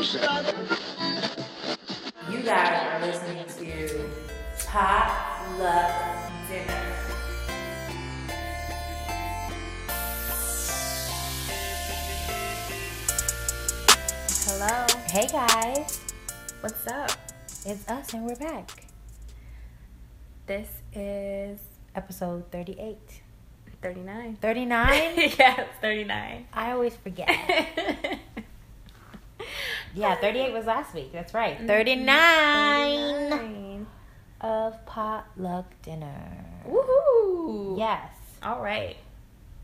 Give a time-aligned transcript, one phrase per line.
[0.00, 0.06] You
[2.42, 4.08] guys are listening to
[4.66, 6.96] Pot Luck Dinner.
[14.46, 14.86] Hello.
[15.08, 16.00] Hey guys,
[16.60, 17.10] What's up?
[17.66, 18.84] it's us and we're back.
[20.46, 21.58] This is
[21.94, 22.96] Episode 38.
[23.82, 24.38] 39.
[24.40, 24.88] 39?
[25.38, 26.46] yeah, it's 39.
[26.52, 27.28] I always forget.
[29.94, 31.12] yeah, 38 was last week.
[31.12, 31.58] That's right.
[31.66, 33.86] 39 39.
[34.40, 36.44] of Potluck Dinner.
[36.68, 37.78] Woohoo!
[37.78, 38.10] Yes.
[38.42, 38.96] All right.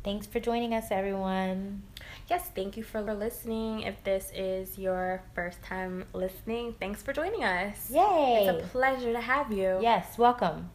[0.04, 1.82] Thanks for joining us, everyone.
[2.30, 3.82] Yes, thank you for listening.
[3.82, 7.90] If this is your first time listening, thanks for joining us.
[7.90, 8.46] Yay!
[8.48, 9.78] It's a pleasure to have you.
[9.80, 10.70] Yes, welcome.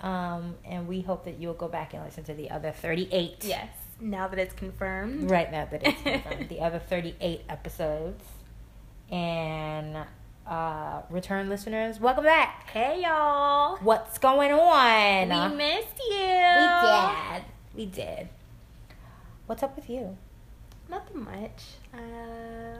[0.00, 3.38] Um, and we hope that you'll go back and listen to the other 38.
[3.44, 3.68] Yes.
[4.00, 5.28] Now that it's confirmed.
[5.30, 6.48] Right now that it's confirmed.
[6.48, 8.22] the other 38 episodes.
[9.10, 9.96] And
[10.46, 12.68] uh, return listeners, welcome back.
[12.70, 13.78] Hey, y'all.
[13.78, 15.50] What's going on?
[15.50, 16.16] We missed you.
[16.56, 17.44] We did.
[17.74, 18.28] We did.
[19.46, 20.16] What's up with you?
[20.90, 21.64] Nothing much.
[21.94, 22.78] Uh,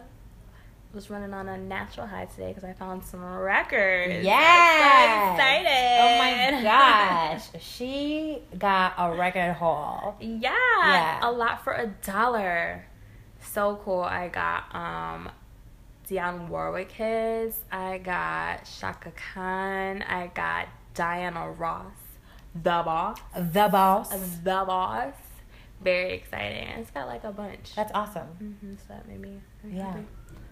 [0.93, 4.27] was running on a natural high today because I found some records.
[4.27, 5.98] I'm so excited.
[6.01, 7.48] Oh my gosh.
[7.61, 10.17] She got a record haul.
[10.20, 11.19] Yeah, Yeah.
[11.23, 12.85] a lot for a dollar.
[13.42, 14.01] So cool.
[14.03, 15.31] I got um
[16.09, 17.55] Dionne Warwick his.
[17.70, 20.03] I got Chaka Khan.
[20.03, 21.92] I got Diana Ross.
[22.55, 23.19] The boss.
[23.37, 24.09] The boss.
[24.42, 25.12] The boss.
[25.83, 26.69] Very exciting.
[26.79, 27.75] It's got like a bunch.
[27.77, 28.27] That's awesome.
[28.39, 29.92] hmm so that made me Yeah.
[29.92, 30.06] happy.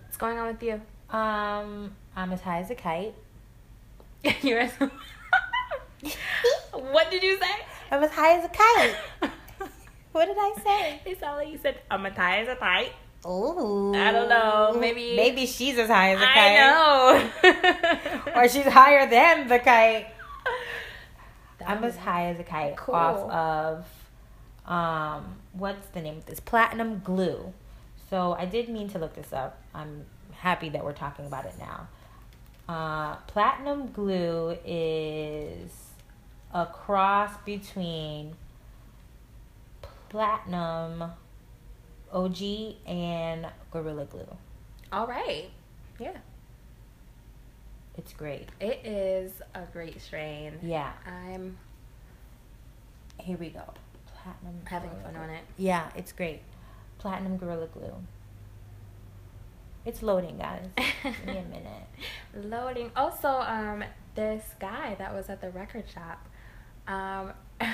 [0.05, 0.81] What's going on with you?
[1.11, 3.15] Um, I'm as high as a kite.
[4.43, 4.73] You're as.
[6.73, 7.51] what did you say?
[7.91, 9.31] I'm as high as a kite.
[10.12, 11.01] what did I say?
[11.11, 12.93] It sounded like you said I'm as high as a tight.
[13.29, 13.95] Ooh.
[13.95, 14.77] I don't know.
[14.79, 16.37] Maybe- maybe she's as high as a kite.
[16.37, 16.57] I
[18.25, 18.33] know.
[18.37, 20.09] Or she's higher than the kite.
[21.59, 22.95] That I'm as high as a kite Cool.
[22.95, 26.39] off of um what's the name of this?
[26.41, 27.53] Platinum glue.
[28.11, 29.59] So I did mean to look this up.
[29.75, 31.89] I'm happy that we're talking about it now.
[32.69, 35.71] Uh, platinum glue is
[36.53, 38.34] a cross between
[40.09, 41.12] platinum
[42.16, 42.41] OG
[42.87, 44.27] and Gorilla Glue.
[44.91, 45.50] All right.
[45.99, 46.16] Yeah.
[47.99, 48.49] It's great.
[48.59, 50.55] It is a great strain.
[50.62, 50.93] Yeah.
[51.06, 51.59] I'm
[53.19, 53.62] Here we go.
[54.22, 54.60] Platinum.
[54.65, 55.22] having fun Glue.
[55.22, 55.44] on it.
[55.59, 56.41] Yeah, it's great.
[56.99, 57.94] Platinum Gorilla Glue.
[59.84, 60.65] It's loading, guys.
[61.03, 61.87] Give me a minute.
[62.50, 62.91] Loading.
[62.97, 63.84] Also, um,
[64.15, 66.26] this guy that was at the record shop,
[66.88, 67.32] um,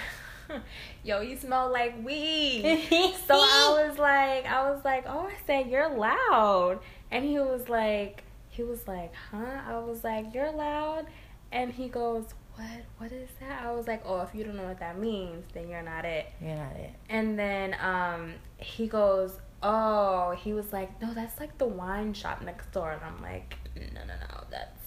[1.05, 2.63] yo, you smell like weed.
[3.27, 6.81] so I was like, I was like, oh, I said you're loud,
[7.11, 9.61] and he was like, he was like, huh?
[9.67, 11.07] I was like, you're loud,
[11.51, 12.85] and he goes, what?
[12.99, 13.63] What is that?
[13.63, 16.27] I was like, oh, if you don't know what that means, then you're not it.
[16.41, 16.91] You're not it.
[17.09, 22.43] And then um, he goes, oh, he was like, no, that's like the wine shop
[22.43, 22.93] next door.
[22.93, 24.83] And I'm like, no, no, no, that's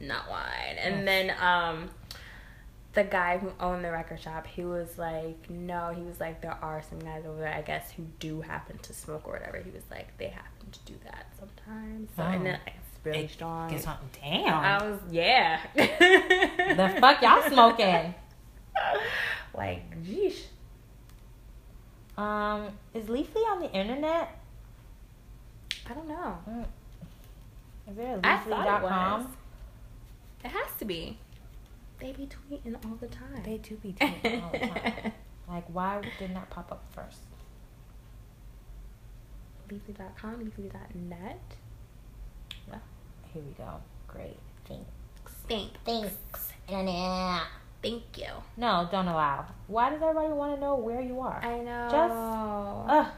[0.00, 0.76] not wine.
[0.78, 1.90] And then um,
[2.92, 6.58] the guy who owned the record shop, he was like, no, he was like, there
[6.60, 9.58] are some guys over there, I guess, who do happen to smoke or whatever.
[9.58, 12.10] He was like, they happen to do that sometimes.
[12.16, 12.44] So, and Oh.
[12.44, 13.70] then it's really strong.
[13.70, 14.08] Get something.
[14.20, 14.54] Damn.
[14.54, 15.60] I was, yeah.
[15.76, 18.14] the fuck y'all smoking?
[19.54, 20.42] like, geesh.
[22.18, 24.36] Um, is Leafly on the internet?
[25.88, 26.38] I don't know.
[26.48, 26.64] Mm.
[27.90, 29.26] Is there a thought
[30.42, 31.18] it It has to be.
[32.00, 33.42] They be tweeting all the time.
[33.44, 35.12] They do be tweeting all the time.
[35.48, 37.18] Like, why did not that pop up first?
[39.68, 41.40] Leafly.com, leafly.net.
[42.68, 42.74] Yeah.
[43.34, 43.80] Here we go.
[44.06, 44.38] Great.
[44.68, 44.84] Thanks.
[45.48, 47.42] Thank, Thanks, internet.
[47.82, 48.28] thank you.
[48.56, 49.46] No, don't allow.
[49.66, 51.40] Why does everybody want to know where you are?
[51.42, 51.88] I know.
[51.90, 52.14] Just-
[52.92, 53.12] Ugh.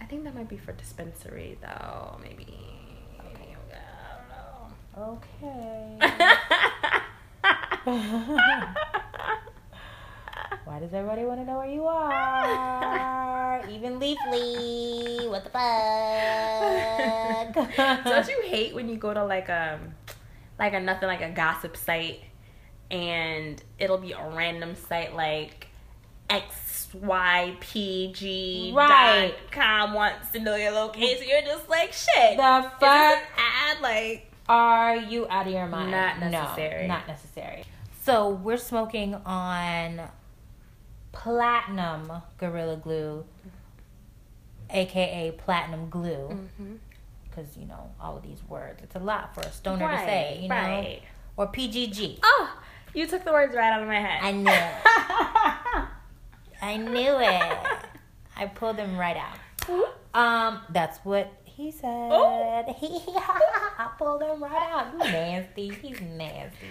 [0.00, 2.18] I think that might be for dispensary though.
[2.22, 2.46] Maybe.
[3.20, 3.24] I
[4.98, 5.98] Okay.
[10.64, 13.64] Why does everybody want to know where you are?
[13.68, 15.28] Even Leafly.
[15.28, 15.64] What the fuck?
[18.04, 19.94] Don't you hate when you go to like um
[20.58, 22.20] like a nothing like a gossip site
[22.90, 25.66] and it'll be a random site like
[26.30, 27.02] xypg
[28.74, 29.34] Right.
[29.92, 31.26] wants to know your location.
[31.28, 32.36] You're just like shit.
[32.36, 35.90] The fuck ad like are you out of your mind?
[35.90, 36.86] Not No, necessary.
[36.86, 37.64] not necessary.
[38.04, 40.02] So we're smoking on
[41.12, 43.24] platinum Gorilla Glue,
[44.70, 46.48] aka platinum glue.
[47.30, 48.80] Because you know all of these words.
[48.82, 51.02] It's a lot for a stoner right, to say, you know, right.
[51.36, 52.18] or PGG.
[52.24, 52.60] Oh,
[52.92, 54.20] you took the words right out of my head.
[54.20, 54.74] I knew it.
[56.62, 57.86] I knew it.
[58.36, 59.38] I pulled them right out.
[60.12, 62.10] Um, that's what he said.
[62.10, 62.74] Oh.
[62.78, 64.92] He, I pulled him right out.
[64.92, 65.68] You nasty.
[65.68, 66.66] He's nasty.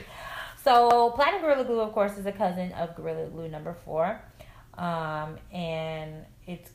[0.63, 4.21] So, Platinum Gorilla Glue, of course, is a cousin of Gorilla Glue number four,
[4.77, 6.71] um, and it's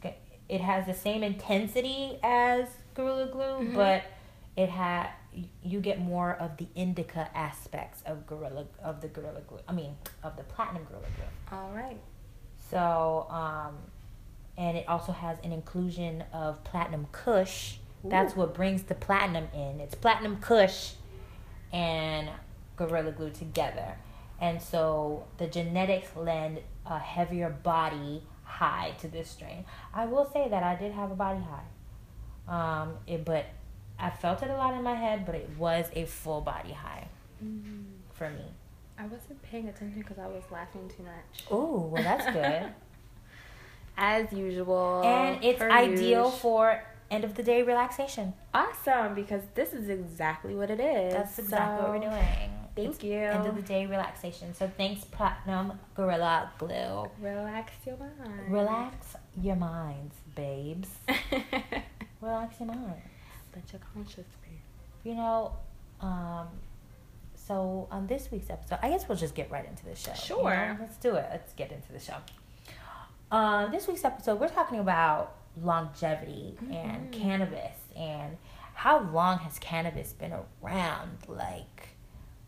[0.48, 4.02] it has the same intensity as Gorilla Glue, but
[4.56, 5.10] it had
[5.62, 9.60] you get more of the indica aspects of Gorilla of the Gorilla Glue.
[9.68, 11.58] I mean, of the Platinum Gorilla Glue.
[11.58, 11.98] All right.
[12.70, 13.76] So, um,
[14.58, 17.76] and it also has an inclusion of platinum kush.
[18.02, 19.80] That's what brings the platinum in.
[19.80, 20.92] It's platinum kush
[21.72, 22.28] and
[22.76, 23.96] gorilla glue together.
[24.40, 29.64] And so the genetics lend a heavier body high to this strain.
[29.94, 31.62] I will say that I did have a body high.
[32.49, 33.46] Um, it, but
[33.99, 37.08] I felt it a lot in my head, but it was a full body high
[38.12, 38.44] for me.
[38.99, 41.44] I wasn't paying attention because I was laughing too much.
[41.50, 42.72] Oh, well, that's good.
[43.99, 45.02] As usual.
[45.05, 46.31] and it's ideal usual.
[46.31, 48.34] for end of the day relaxation.
[48.52, 51.14] awesome because this is exactly what it is.
[51.14, 52.50] That's exactly what we're doing.
[52.76, 53.14] Thank you.
[53.19, 54.55] End of the day relaxation.
[54.55, 57.11] So thanks, Platinum Gorilla Glue.
[57.20, 58.52] Relax your mind.
[58.52, 60.88] Relax your minds, babes.
[62.20, 63.02] Relax your minds.
[63.55, 65.08] Let your conscious be.
[65.08, 65.52] You know,
[66.00, 66.49] um,
[67.34, 70.11] so on this week's episode, I guess we'll just get right into the show.
[70.11, 70.50] you Sure.
[70.75, 70.76] know?
[70.81, 71.26] Let's do it.
[71.31, 72.17] Let's get into the show.
[73.31, 77.12] Uh, this week's episode, we're talking about longevity and Mhm.
[77.12, 78.37] cannabis and
[78.75, 81.19] how long has cannabis been around?
[81.26, 81.95] Like,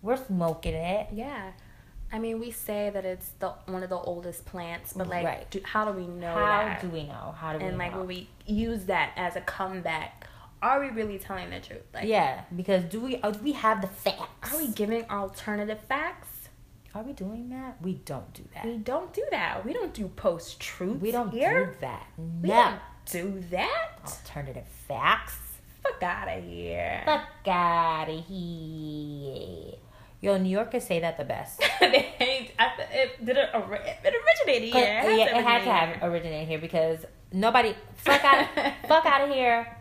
[0.03, 1.09] we're smoking it.
[1.13, 1.53] Yeah.
[2.11, 5.51] I mean, we say that it's the one of the oldest plants, but like, Right.
[5.51, 6.81] do, how do we know How that?
[6.81, 7.35] do we know?
[7.37, 7.85] How do we and know?
[7.85, 10.27] like, when we use that as a comeback,
[10.63, 11.83] are we really telling the truth?
[11.93, 14.55] Like, yeah, because do we uh, do we have the facts?
[14.55, 16.29] Are we giving alternative facts?
[16.95, 17.81] are we doing that?
[17.81, 18.65] We don't do that.
[18.65, 19.65] We don't do that.
[19.65, 21.01] We don't do post truth.
[21.01, 21.67] We don't here.
[21.67, 22.07] do that.
[22.43, 22.81] We don't
[23.11, 23.99] do that.
[24.05, 25.37] Alternative facts.
[25.83, 27.03] Fuck out of here.
[27.05, 29.75] Fuck out of here.
[30.21, 31.61] Yo, New Yorkers say that the best.
[31.81, 32.51] they.
[32.59, 35.03] I, th- it did it, it originated here.
[35.11, 38.49] yeah, it had to have originated here because nobody fuck out
[38.89, 39.77] fuck out of here.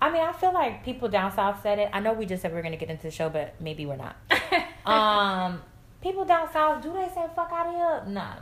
[0.00, 1.90] I mean, I feel like people down south said it.
[1.92, 3.96] I know we just said we are gonna get into the show, but maybe we're
[3.96, 4.16] not.
[4.86, 5.62] Um,
[6.00, 8.14] people down south do they say fuck out of here?
[8.14, 8.34] Nah,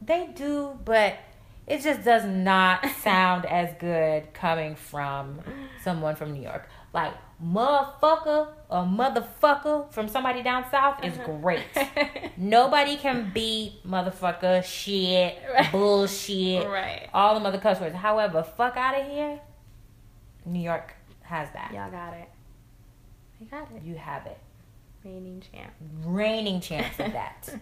[0.00, 1.16] they do, but
[1.66, 5.40] it just does not sound as good coming from
[5.82, 6.68] someone from New York.
[6.94, 7.14] Like
[7.44, 11.64] motherfucker or motherfucker from somebody down south is great.
[12.36, 15.70] Nobody can beat motherfucker, shit, Right.
[15.72, 17.08] bullshit, right.
[17.14, 17.94] all the mother cuss words.
[17.94, 19.40] However, fuck out of here.
[20.44, 21.72] New York has that.
[21.72, 22.28] Y'all got it.
[23.40, 23.82] I got it.
[23.82, 24.38] You have it.
[25.04, 25.72] Reigning champ.
[26.04, 27.48] Reigning chance of that.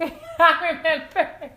[0.00, 1.50] I remember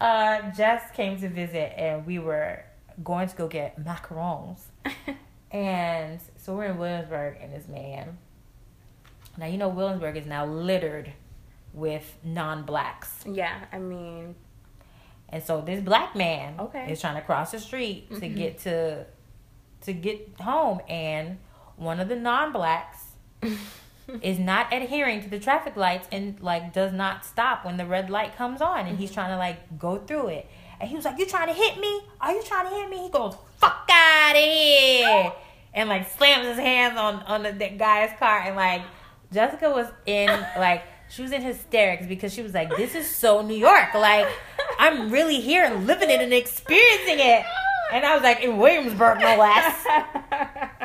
[0.00, 2.64] uh, Jess came to visit and we were
[3.04, 4.58] going to go get macarons.
[5.54, 8.18] And so we're in Williamsburg and this man.
[9.38, 11.12] Now, you know, Williamsburg is now littered
[11.72, 13.24] with non blacks.
[13.26, 14.34] yeah, I mean,
[15.30, 16.90] And so this black man Okay.
[16.92, 18.36] is trying to cross the street to Mhm.
[18.36, 19.06] get to
[19.82, 21.38] to get home and
[21.76, 23.12] one of the non-blacks
[24.22, 28.08] is not adhering to the traffic lights and like does not stop when the red
[28.10, 30.48] light comes on and he's trying to like go through it.
[30.80, 32.00] And he was like, "You trying to hit me?
[32.20, 35.32] Are you trying to hit me?" He goes, "Fuck out of here!"
[35.74, 38.82] And like slams his hands on on the, the guy's car and like
[39.32, 43.42] Jessica was in like she was in hysterics because she was like, "This is so
[43.42, 43.92] New York.
[43.94, 44.28] Like
[44.78, 47.44] I'm really here and living it and experiencing it."
[47.92, 49.84] And I was like, "In Williamsburg, no less."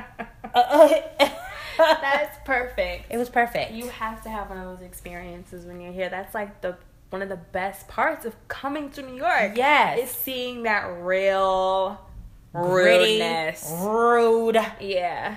[0.51, 0.89] Uh,
[1.77, 3.05] That's perfect.
[3.11, 3.71] it was perfect.
[3.71, 6.09] You have to have one of those experiences when you're here.
[6.09, 6.75] That's like the
[7.11, 9.53] one of the best parts of coming to New York.
[9.55, 11.99] yes, Is seeing that real
[12.53, 13.71] Gritty, rudeness.
[13.79, 14.57] rude.
[14.79, 15.35] Yeah.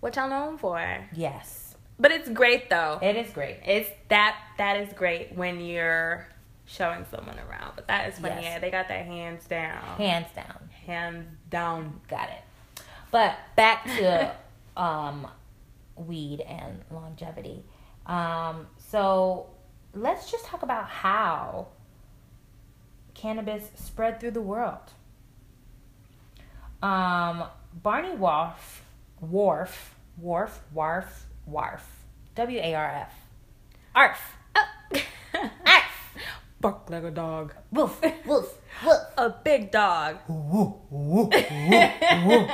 [0.00, 0.80] What y'all known for?
[1.12, 2.98] Yes, But it's great though.
[3.02, 3.58] it is great.
[3.64, 6.26] It's that that is great when you're
[6.66, 7.72] showing someone around.
[7.76, 8.34] But that is funny.
[8.36, 8.44] Yes.
[8.44, 9.82] Yeah, they got that hands down.
[9.98, 10.68] Hands down.
[10.86, 12.00] Hands down.
[12.08, 12.82] Got it.
[13.10, 14.34] But back to
[14.80, 15.28] um,
[15.96, 17.64] weed and longevity.
[18.06, 19.46] Um, so
[19.94, 21.68] let's just talk about how
[23.14, 24.92] cannabis spread through the world.
[26.82, 28.82] Um, Barney Warf,
[29.20, 31.84] Warf, Warf, Warf, Warf,
[32.34, 33.14] W A R F,
[33.94, 34.66] ARF, Oh.
[35.66, 36.16] ARF.
[36.60, 37.54] bark like a dog.
[37.72, 38.48] Woof, woof,
[38.84, 38.98] woof.
[39.16, 40.18] A big dog.
[40.28, 41.92] Woof, woof, woof,
[42.26, 42.50] woof.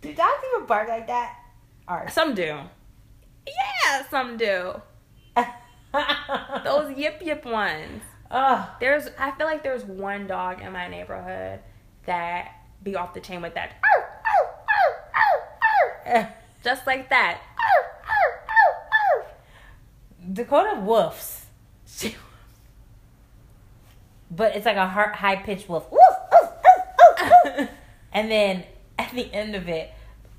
[0.00, 1.36] Do dogs even bark like that?
[1.88, 2.58] Or Some do.
[3.46, 4.80] Yeah, some do.
[6.64, 8.02] Those yip yip ones.
[8.30, 8.68] Ugh.
[8.80, 11.60] There's I feel like there's one dog in my neighborhood
[12.06, 13.74] that be off the chain with that.
[16.64, 17.40] Just like that.
[20.32, 21.44] Dakota woofs,
[21.86, 22.16] She...
[24.30, 25.84] but it's like a high pitched woof.
[25.90, 26.00] Woof,
[26.32, 27.68] woof, woof, woof, woof.
[28.12, 28.64] And then
[28.98, 29.92] at the end of it,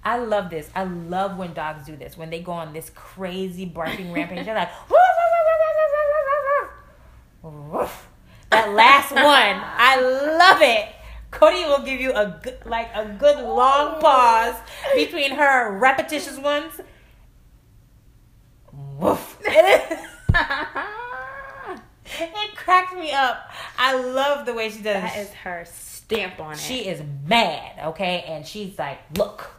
[0.04, 0.70] I love this.
[0.76, 2.18] I love when dogs do this.
[2.18, 5.00] When they go on this crazy barking rampage, they're like, woof,
[8.50, 10.00] that last one, I
[10.38, 10.90] love it.
[11.32, 14.56] Cody will give you a good, like a good long pause
[14.96, 16.80] between her repetitious ones.
[18.72, 19.38] Woof.
[19.42, 20.00] It is.
[22.18, 23.50] It cracks me up.
[23.78, 25.02] I love the way she does.
[25.02, 26.60] that is her stamp on it.
[26.60, 29.50] She is mad, okay, and she's like, "Look,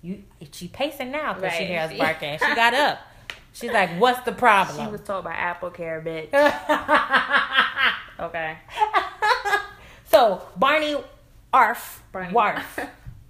[0.00, 0.22] you."
[0.52, 2.38] She pacing now because she hears barking.
[2.38, 3.00] She got up.
[3.52, 4.86] She's like, "What's the problem?
[4.86, 6.30] She was told by Apple Care, bitch.
[8.20, 8.58] Okay.
[10.04, 10.94] so Barney
[11.54, 12.78] Arf Barney Warf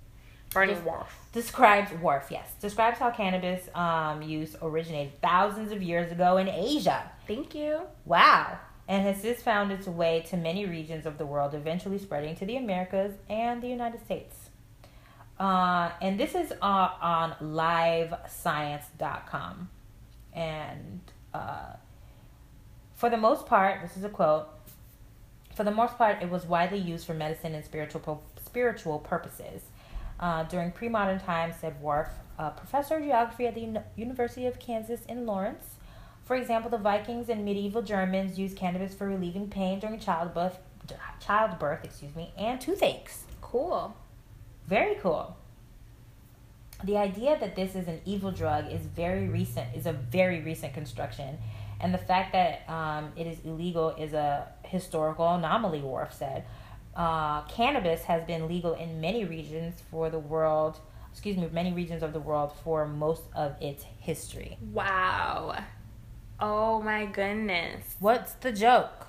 [0.52, 1.16] Barney Warf.
[1.32, 2.26] describes Warf.
[2.30, 7.08] Yes, describes how cannabis um, use originated thousands of years ago in Asia.
[7.28, 7.82] Thank you.
[8.04, 8.58] Wow.
[8.88, 12.44] And has since found its way to many regions of the world, eventually spreading to
[12.44, 14.34] the Americas and the United States.
[15.38, 19.68] Uh, and this is uh, on livescience.com.
[20.34, 21.00] And
[21.34, 21.74] uh,
[22.94, 24.48] for the most part, this is a quote
[25.60, 29.62] for the most part, it was widely used for medicine and spiritual, spiritual purposes.
[30.18, 32.08] Uh, during pre modern times, said Warf,
[32.38, 35.76] a professor of geography at the Uni- University of Kansas in Lawrence.
[36.24, 40.58] For example, the Vikings and medieval Germans used cannabis for relieving pain during childbirth,
[41.20, 43.24] childbirth, excuse me, and toothaches.
[43.42, 43.94] Cool.
[44.66, 45.36] Very cool.
[46.84, 49.74] The idea that this is an evil drug is very recent.
[49.76, 51.38] Is a very recent construction,
[51.80, 55.80] and the fact that um, it is illegal is a historical anomaly.
[55.80, 56.44] Warf said.
[56.94, 60.76] Uh, cannabis has been legal in many regions for the world.
[61.12, 64.58] Excuse me, many regions of the world for most of its history.
[64.72, 65.56] Wow.
[66.40, 67.96] Oh my goodness.
[68.00, 69.06] What's the joke?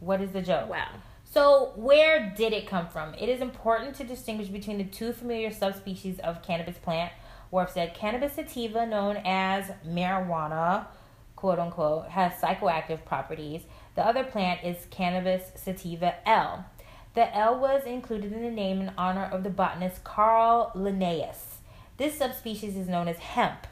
[0.00, 0.68] What is the joke?
[0.68, 0.88] Wow.
[1.34, 3.12] So, where did it come from?
[3.14, 7.10] It is important to distinguish between the two familiar subspecies of cannabis plant.
[7.50, 10.86] Warf said cannabis sativa, known as marijuana,
[11.34, 13.62] quote unquote, has psychoactive properties.
[13.96, 16.66] The other plant is Cannabis sativa L.
[17.14, 21.56] The L was included in the name in honor of the botanist Carl Linnaeus.
[21.96, 23.66] This subspecies is known as hemp.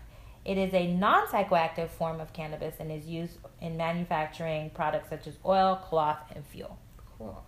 [0.45, 5.29] It is a non psychoactive form of cannabis and is used in manufacturing products such
[5.29, 6.77] as oil, cloth, and fuel.
[7.19, 7.45] Cool.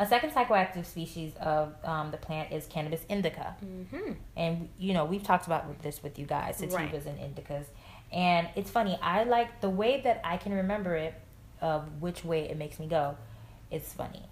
[0.00, 3.54] A second psychoactive species of um, the plant is Cannabis indica.
[3.64, 4.12] Mm-hmm.
[4.36, 7.06] And, you know, we've talked about this with you guys, sativas Right.
[7.06, 7.64] and indicas.
[8.12, 11.14] And it's funny, I like the way that I can remember it,
[11.60, 13.16] of which way it makes me go.
[13.70, 14.22] It's funny.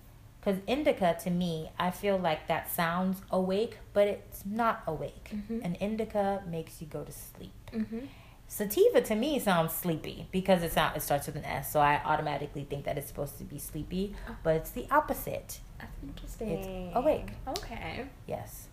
[0.40, 5.30] Because indica, to me, I feel like that sounds awake, but it's not awake.
[5.32, 5.64] Mhm.
[5.64, 7.52] An indica makes you go to sleep.
[7.72, 8.06] Mm-hmm.
[8.52, 12.02] Sativa to me sounds sleepy because it sound, it starts with an S, so I
[12.04, 14.36] automatically think that it's supposed to be sleepy, Oh.
[14.42, 15.60] but it's the opposite.
[15.78, 16.92] That's interesting.
[16.94, 17.28] awake.
[17.48, 18.04] Okay.
[18.26, 18.68] Yes.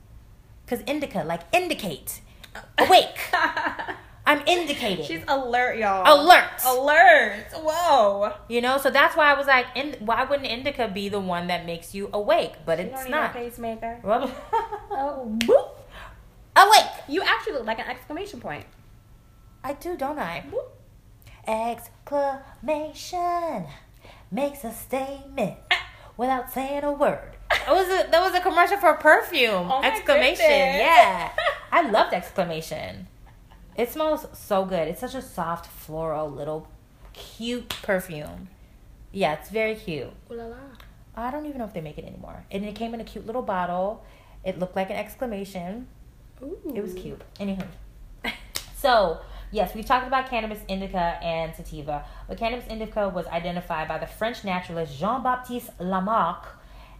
[0.66, 2.20] Because indica, like indicate.
[2.78, 3.18] Awake.
[4.28, 5.06] I'm indicating.
[5.06, 6.04] She's alert, y'all.
[6.06, 6.50] Alert.
[6.68, 7.46] Alert.
[7.54, 8.34] Whoa.
[8.50, 11.48] you know, so that's why I was like, in, why wouldn't indica be the one
[11.48, 12.56] that makes you awake?
[12.66, 13.32] But You it's not.
[13.32, 14.02] a pacemaker.
[14.92, 15.38] Oh.
[15.40, 15.70] Boop.
[16.58, 16.92] Awake.
[17.08, 18.66] You actually look like an exclamation point.
[19.64, 20.44] I do, don't I?
[21.48, 23.66] Exclamation
[24.32, 25.58] makes a statement
[26.18, 27.36] without saying a word.
[27.50, 29.70] That was a that was a commercial for perfume.
[29.72, 30.82] Oh exclamation, goodness.
[30.82, 31.32] yeah.
[31.72, 33.08] I loved exclamation.
[33.76, 34.88] It smells so good.
[34.88, 36.68] It's such a soft, floral, little,
[37.14, 38.50] cute perfume.
[39.12, 40.12] Yeah, it's very cute.
[40.32, 40.58] Ooh la la.
[41.16, 42.46] I don't even know if they make it anymore.
[42.52, 44.04] And it came in a cute little bottle.
[44.44, 45.88] It looked like an exclamation.
[46.42, 46.58] Ooh.
[46.76, 47.22] It was cute.
[47.40, 47.66] Anywho.
[48.78, 49.20] So,
[49.52, 52.06] yes, we've talked about cannabis indica and sativa.
[52.28, 56.46] But cannabis indica was identified by the French naturalist Jean Baptiste Lamarck.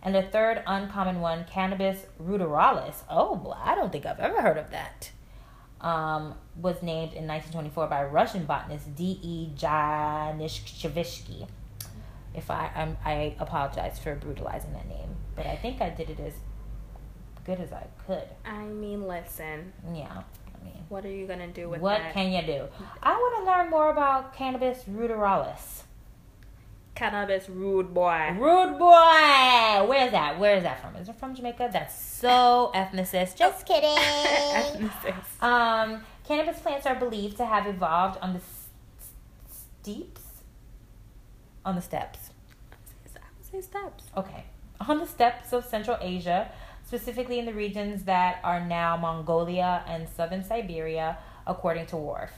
[0.02, 3.04] And the third uncommon one, cannabis ruderalis.
[3.10, 5.12] Oh, I don't think I've ever heard of that.
[5.82, 9.52] Um, was named in 1924 by Russian botanist D.E.
[9.56, 11.48] Janishevsky.
[12.34, 16.20] If I, I'm, I apologize for brutalizing that name, but I think I did it
[16.20, 16.34] as
[17.46, 18.28] good as I could.
[18.46, 19.74] I mean, listen.
[19.94, 20.24] Yeah.
[20.62, 22.14] I mean, What are you gonna do with what that?
[22.14, 22.66] can you do?
[23.04, 25.84] I want to learn more about cannabis ruderalis.
[26.96, 28.36] Cannabis rude boy.
[28.38, 29.88] Rude boy.
[29.88, 30.36] Where's that?
[30.38, 30.96] Where is that from?
[30.98, 31.70] Is it from Jamaica?
[31.72, 33.38] That's so ethnicist.
[33.38, 33.96] Just kidding.
[33.96, 35.42] Ethnicist.
[35.42, 38.68] um, cannabis plants are believed to have evolved on the s-
[39.82, 40.22] steeps,
[41.64, 42.32] on the steppes.
[43.52, 44.04] Say steps.
[44.18, 44.44] Okay,
[44.88, 46.52] on the steppes of Central Asia,
[46.94, 52.32] specifically in the regions that are now Mongolia and southern Siberia, according to Warf.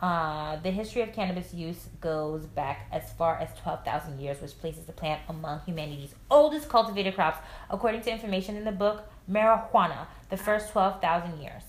[0.00, 4.86] Uh, the history of cannabis use goes back as far as 12,000 years, which places
[4.86, 7.36] the plant among humanity's oldest cultivated crops,
[7.68, 11.62] according to information in the book Marijuana, the first 12,000 years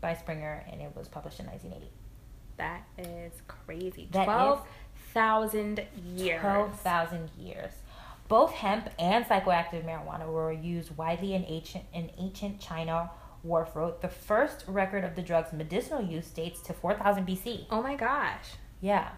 [0.00, 1.92] by Springer, and it was published in 1980.
[2.56, 4.08] That is crazy.
[4.12, 4.66] That is- Twelve
[5.12, 5.84] thousand
[6.16, 6.40] years.
[6.40, 7.70] 12,000 years.
[8.28, 13.10] Both hemp and psychoactive marijuana were used widely in ancient, in ancient China.
[13.42, 17.66] Warf wrote, the first record of the drug's medicinal use dates to 4000 BC.
[17.70, 18.54] Oh my gosh.
[18.80, 19.10] Yeah.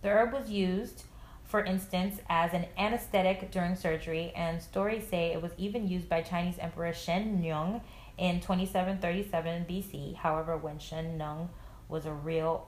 [0.00, 1.04] The herb was used,
[1.44, 6.22] for instance, as an anesthetic during surgery, and stories say it was even used by
[6.22, 7.82] Chinese Emperor Shen Nung
[8.16, 10.16] in 2737 BC.
[10.16, 11.50] However, when Shen Nung
[11.88, 12.66] was a real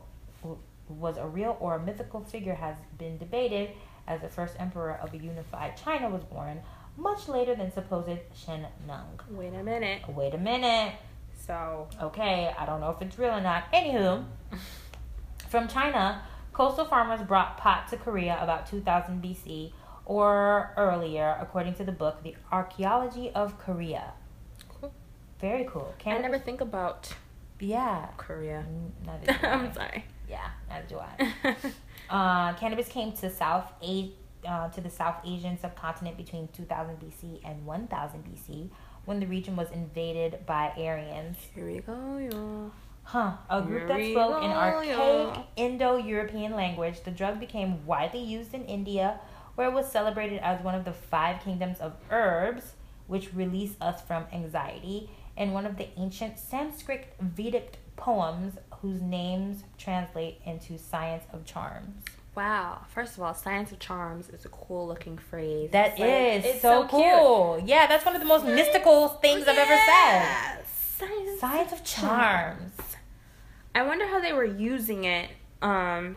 [0.88, 3.70] was a real or a mythical figure has been debated
[4.06, 6.60] as the first emperor of a unified China was born
[6.96, 9.18] much later than supposed Shen Nung.
[9.30, 10.02] Wait a minute.
[10.08, 10.94] Wait a minute.
[11.46, 13.70] So Okay, I don't know if it's real or not.
[13.72, 14.24] Anywho,
[15.48, 19.72] from China, coastal farmers brought pot to Korea about 2000 BC
[20.04, 24.12] or earlier, according to the book The Archaeology of Korea.
[24.68, 24.92] Cool.
[25.40, 25.94] Very cool.
[25.98, 27.14] Can I never think about
[27.58, 28.08] Yeah.
[28.16, 28.64] Korea.
[29.06, 29.50] Neither do I.
[29.50, 30.04] I'm sorry.
[30.28, 31.56] Yeah, neither do I.
[32.12, 34.12] Uh, cannabis came to South A-
[34.46, 38.68] uh, to the South Asian subcontinent between 2000 BC and 1000 BC
[39.06, 41.38] when the region was invaded by Aryans.
[41.54, 42.70] Here we go, y'all.
[43.04, 43.32] Huh.
[43.48, 45.44] A group that spoke an archaic.
[45.56, 49.18] Indo European language, the drug became widely used in India,
[49.54, 52.74] where it was celebrated as one of the five kingdoms of herbs,
[53.06, 59.62] which release us from anxiety, and one of the ancient Sanskrit Vedic poems whose names
[59.78, 62.04] translate into science of charms.
[62.34, 62.80] Wow.
[62.88, 65.70] First of all, science of charms is a cool looking phrase.
[65.70, 66.90] That It's is it's so, cute.
[66.90, 67.62] cool.
[67.64, 70.64] Yeah, that's one of the most mystical things I've ever said.
[70.98, 72.72] Science, Science of charms.
[73.74, 75.30] I wonder how they were using it
[75.62, 76.16] um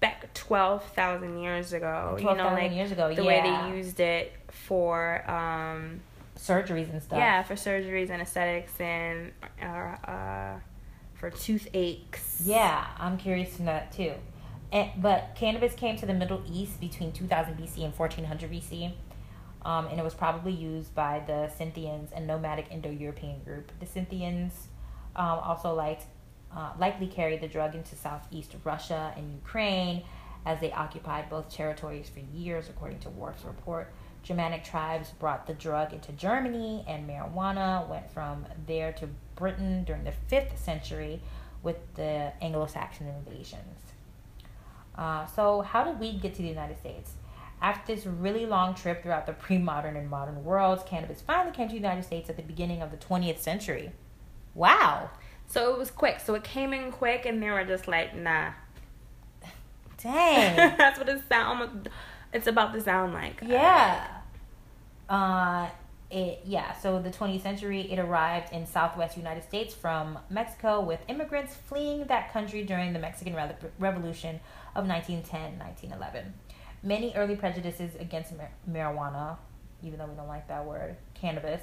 [0.00, 2.16] back 12,000 years ago.
[2.18, 6.00] you know 12,000 like years ago, the way they used it for um
[6.38, 7.18] Surgeries and stuff.
[7.18, 10.58] yeah, for surgeries and aesthetics and uh, uh
[11.20, 12.40] for toothaches.
[12.42, 14.14] Yeah, I'm curious to know that too.
[14.72, 18.92] And, but cannabis came to the Middle East between 2000 BC and 1400 BC,
[19.62, 23.70] um, and it was probably used by the Scythians and nomadic Indo-European group.
[23.78, 24.68] The Scythians
[25.14, 26.04] um, also liked,
[26.56, 30.02] uh, likely carried the drug into southeast Russia and Ukraine,
[30.46, 33.92] as they occupied both territories for years, according to Warf's report.
[34.22, 40.04] Germanic tribes brought the drug into Germany, and marijuana went from there to Britain during
[40.04, 41.20] the 5th century
[41.62, 43.78] with the Anglo Saxon invasions.
[44.96, 47.12] Uh, so, how did weed get to the United States?
[47.62, 51.68] After this really long trip throughout the pre modern and modern worlds, cannabis finally came
[51.68, 53.92] to the United States at the beginning of the 20th century.
[54.54, 55.10] Wow.
[55.46, 56.20] So it was quick.
[56.20, 58.50] So it came in quick and they were just like, nah.
[60.02, 60.56] Dang.
[60.78, 61.88] That's what it sound
[62.32, 63.40] it's about to sound like.
[63.46, 64.06] Yeah.
[65.08, 65.68] Uh,
[66.10, 66.72] it yeah.
[66.78, 72.04] So the 20th century, it arrived in Southwest United States from Mexico, with immigrants fleeing
[72.04, 74.40] that country during the Mexican Re- Revolution
[74.74, 76.34] of 1910, 1911.
[76.82, 79.36] Many early prejudices against mar- marijuana,
[79.82, 81.60] even though we don't like that word, cannabis,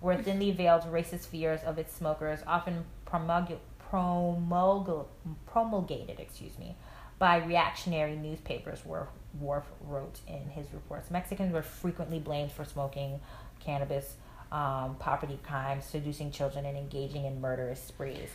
[0.00, 3.58] were thinly veiled racist fears of its smokers, often promulg-
[3.90, 5.06] promulg-
[5.46, 6.76] promulgated, excuse me,
[7.18, 8.84] by reactionary newspapers.
[8.84, 9.08] Warf,
[9.40, 13.20] Warf wrote in his reports, Mexicans were frequently blamed for smoking
[13.60, 14.16] cannabis,
[14.50, 18.30] um, property crimes, seducing children, and engaging in murderous sprees.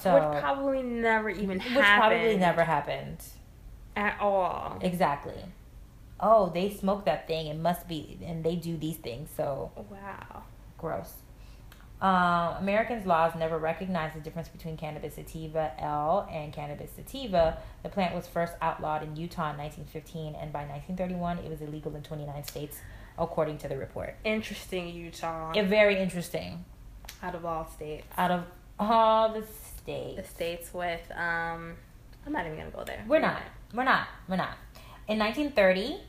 [0.00, 2.00] So, Would probably never even which happen.
[2.10, 3.18] probably never happened.
[3.96, 4.78] at all.
[4.80, 5.34] Exactly.
[6.20, 7.46] Oh, they smoke that thing.
[7.48, 9.28] It must be, and they do these things.
[9.36, 10.42] So Wow.
[10.78, 11.21] gross.
[12.02, 17.58] Um, Americans' laws never recognized the difference between cannabis sativa L and cannabis sativa.
[17.84, 21.94] The plant was first outlawed in Utah in 1915, and by 1931, it was illegal
[21.94, 22.78] in 29 states,
[23.16, 24.16] according to the report.
[24.24, 25.52] Interesting, Utah.
[25.54, 26.64] It, very interesting.
[27.22, 28.04] out of all states.
[28.18, 28.44] Out of
[28.80, 30.16] all the states.
[30.16, 30.30] The states,
[30.68, 31.76] states with um
[32.26, 33.04] I'm not even gonna go there.
[33.06, 33.42] we're not.
[33.72, 34.08] We're not.
[34.28, 34.56] We're not.
[35.06, 36.00] In 1930,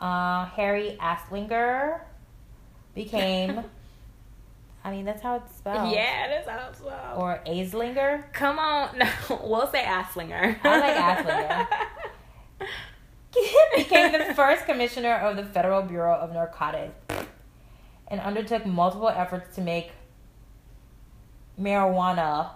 [0.00, 2.00] uh, Harry Aslinger
[2.94, 3.64] became
[4.88, 5.92] I mean, that's how it's spelled.
[5.92, 7.18] Yeah, that's how it's spelled.
[7.18, 8.32] Or Aislinger.
[8.32, 9.06] Come on, no,
[9.44, 10.56] we'll say Aslinger.
[10.64, 10.96] I like
[11.26, 12.68] Asslinger.
[13.76, 16.94] became the first commissioner of the Federal Bureau of Narcotics
[18.08, 19.90] and undertook multiple efforts to make
[21.60, 22.48] marijuana.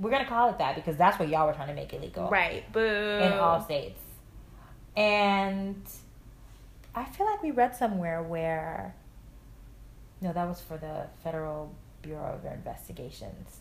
[0.00, 2.70] We're gonna call it that because that's what y'all were trying to make illegal, right?
[2.72, 2.80] Boo.
[2.80, 4.00] In all states,
[4.96, 5.80] and
[6.96, 8.96] I feel like we read somewhere where.
[10.20, 13.60] No, that was for the Federal Bureau of Investigations.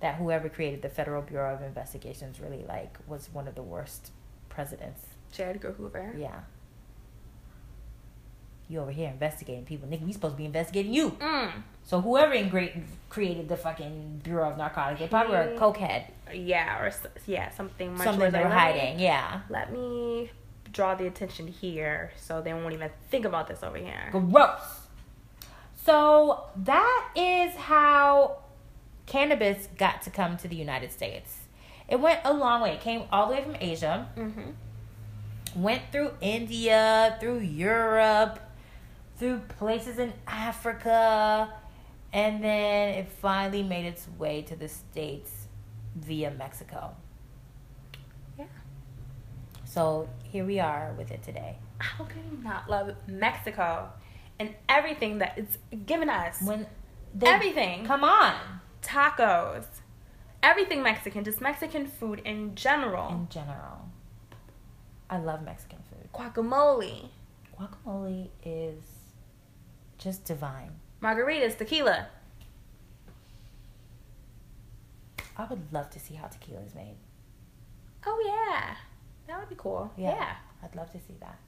[0.00, 4.10] That whoever created the Federal Bureau of Investigations really like was one of the worst
[4.48, 5.02] presidents.
[5.32, 5.44] J.
[5.44, 6.14] Edgar Hoover.
[6.18, 6.40] Yeah.
[8.68, 10.04] You over here investigating people, nigga.
[10.04, 11.10] We supposed to be investigating you.
[11.10, 11.52] Mm.
[11.84, 12.72] So whoever in great
[13.08, 16.04] created the fucking Bureau of Narcotics, they probably were a cokehead.
[16.32, 16.92] Yeah, or
[17.26, 17.92] yeah, something.
[17.94, 18.96] Much something they were hiding.
[18.96, 19.42] Me, yeah.
[19.50, 20.30] Let me
[20.72, 24.08] draw the attention here, so they won't even think about this over here.
[24.10, 24.81] Gross.
[25.84, 28.38] So that is how
[29.06, 31.36] cannabis got to come to the United States.
[31.88, 32.74] It went a long way.
[32.74, 34.08] It came all the way from Asia.
[34.16, 35.62] Mm-hmm.
[35.62, 38.38] Went through India, through Europe,
[39.18, 41.52] through places in Africa,
[42.12, 45.48] and then it finally made its way to the States
[45.96, 46.94] via Mexico.
[48.38, 48.46] Yeah.
[49.64, 51.56] So here we are with it today.
[51.78, 53.88] How can you not love Mexico?
[54.38, 56.40] And everything that it's given us.
[56.42, 56.66] When
[57.14, 57.84] they, everything.
[57.84, 58.34] Come on.
[58.82, 59.66] Tacos.
[60.42, 63.08] Everything Mexican, just Mexican food in general.
[63.10, 63.88] In general.
[65.08, 66.08] I love Mexican food.
[66.12, 67.08] Guacamole.
[67.58, 68.82] Guacamole is
[69.98, 70.72] just divine.
[71.00, 72.08] Margaritas, tequila.
[75.36, 76.96] I would love to see how tequila is made.
[78.04, 78.74] Oh yeah.
[79.28, 79.92] That would be cool.
[79.96, 80.14] Yeah.
[80.14, 80.34] yeah.
[80.62, 81.38] I'd love to see that.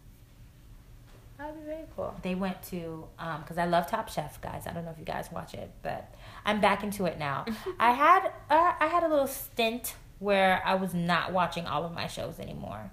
[1.38, 2.14] That would be very cool.
[2.22, 4.64] They went to because um, I love Top Chef, guys.
[4.66, 7.44] I don't know if you guys watch it, but I'm back into it now.
[7.78, 11.92] I had uh, I had a little stint where I was not watching all of
[11.92, 12.92] my shows anymore,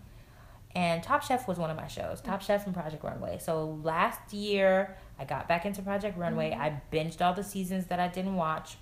[0.74, 2.20] and Top Chef was one of my shows.
[2.20, 3.38] Top Chef and Project Runway.
[3.40, 6.50] So last year I got back into Project Runway.
[6.50, 6.62] Mm-hmm.
[6.62, 8.78] I binged all the seasons that I didn't watch.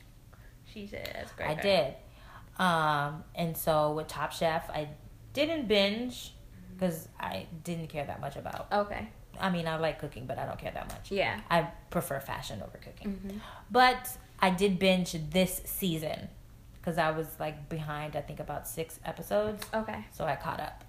[0.74, 1.95] She said, "That's great." I did,
[2.58, 4.88] um, and so with Top Chef, I
[5.34, 6.34] didn't binge
[6.74, 8.67] because I didn't care that much about.
[8.72, 11.12] Okay I mean, I like cooking, but I don't care that much.
[11.12, 11.39] Yeah.
[11.49, 13.13] I prefer fashion over cooking.
[13.13, 13.38] Mm-hmm.
[13.71, 16.30] But I did binge this season
[16.75, 19.65] because I was like behind, I think, about six episodes.
[19.73, 20.06] Okay.
[20.12, 20.84] So I caught up.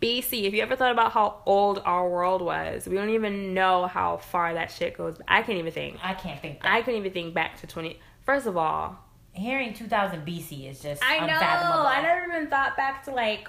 [0.00, 0.44] BC.
[0.44, 4.18] If you ever thought about how old our world was, we don't even know how
[4.18, 5.18] far that shit goes.
[5.26, 5.98] I can't even think.
[6.02, 6.62] I can't think.
[6.62, 6.72] That.
[6.72, 7.98] I couldn't even think back to 20.
[8.24, 8.98] First of all,
[9.32, 11.34] hearing 2000 BC is just I know.
[11.34, 13.48] I never even thought back to like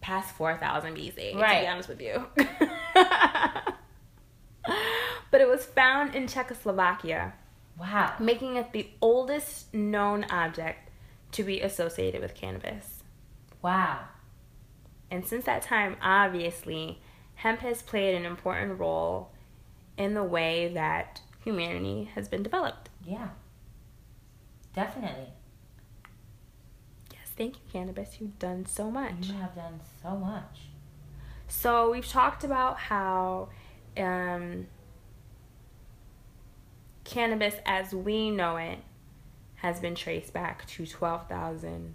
[0.00, 1.54] past 4000 BC, right.
[1.54, 2.26] to be honest with you.
[5.30, 7.34] but it was found in Czechoslovakia.
[7.76, 8.14] Wow.
[8.20, 10.90] making it the oldest known object
[11.32, 13.02] to be associated with cannabis.
[13.62, 13.98] Wow.
[15.14, 17.00] And since that time, obviously,
[17.36, 19.30] hemp has played an important role
[19.96, 22.88] in the way that humanity has been developed.
[23.06, 23.28] Yeah.
[24.74, 25.28] Definitely.
[27.12, 28.16] Yes, thank you, cannabis.
[28.18, 29.14] You've done so much.
[29.20, 30.62] You have done so much.
[31.46, 33.50] So we've talked about how
[33.96, 34.66] um,
[37.04, 38.80] cannabis, as we know it,
[39.56, 41.94] has been traced back to twelve thousand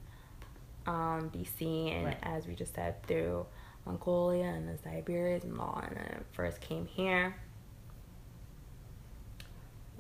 [0.90, 2.18] um, BC, and Right.
[2.24, 3.46] as we just said, through
[3.86, 7.36] Mongolia and the Siberians and all, and it first came here.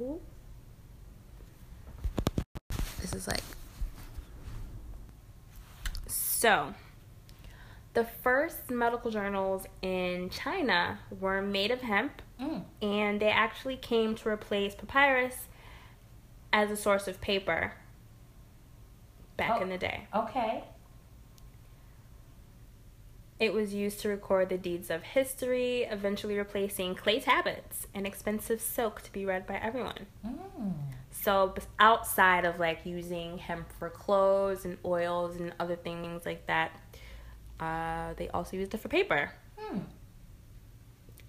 [0.01, 0.19] Ooh.
[3.01, 3.43] This is like
[6.07, 6.73] so.
[7.93, 12.63] The first medical journals in China were made of hemp, Mm.
[12.81, 15.47] and they actually came to replace papyrus
[16.53, 17.73] as a source of paper
[19.37, 19.61] back Oh.
[19.61, 20.07] in the day.
[20.15, 20.63] Okay.
[23.39, 28.59] It was used to record the deeds of history, eventually replacing clay tablets and expensive
[28.59, 30.07] silk to be read by everyone.
[30.25, 30.73] Mm.
[31.11, 36.71] So, outside of like using hemp for clothes and oils and other things like that,
[37.59, 39.31] uh, they also used it for paper.
[39.57, 39.79] Hmm.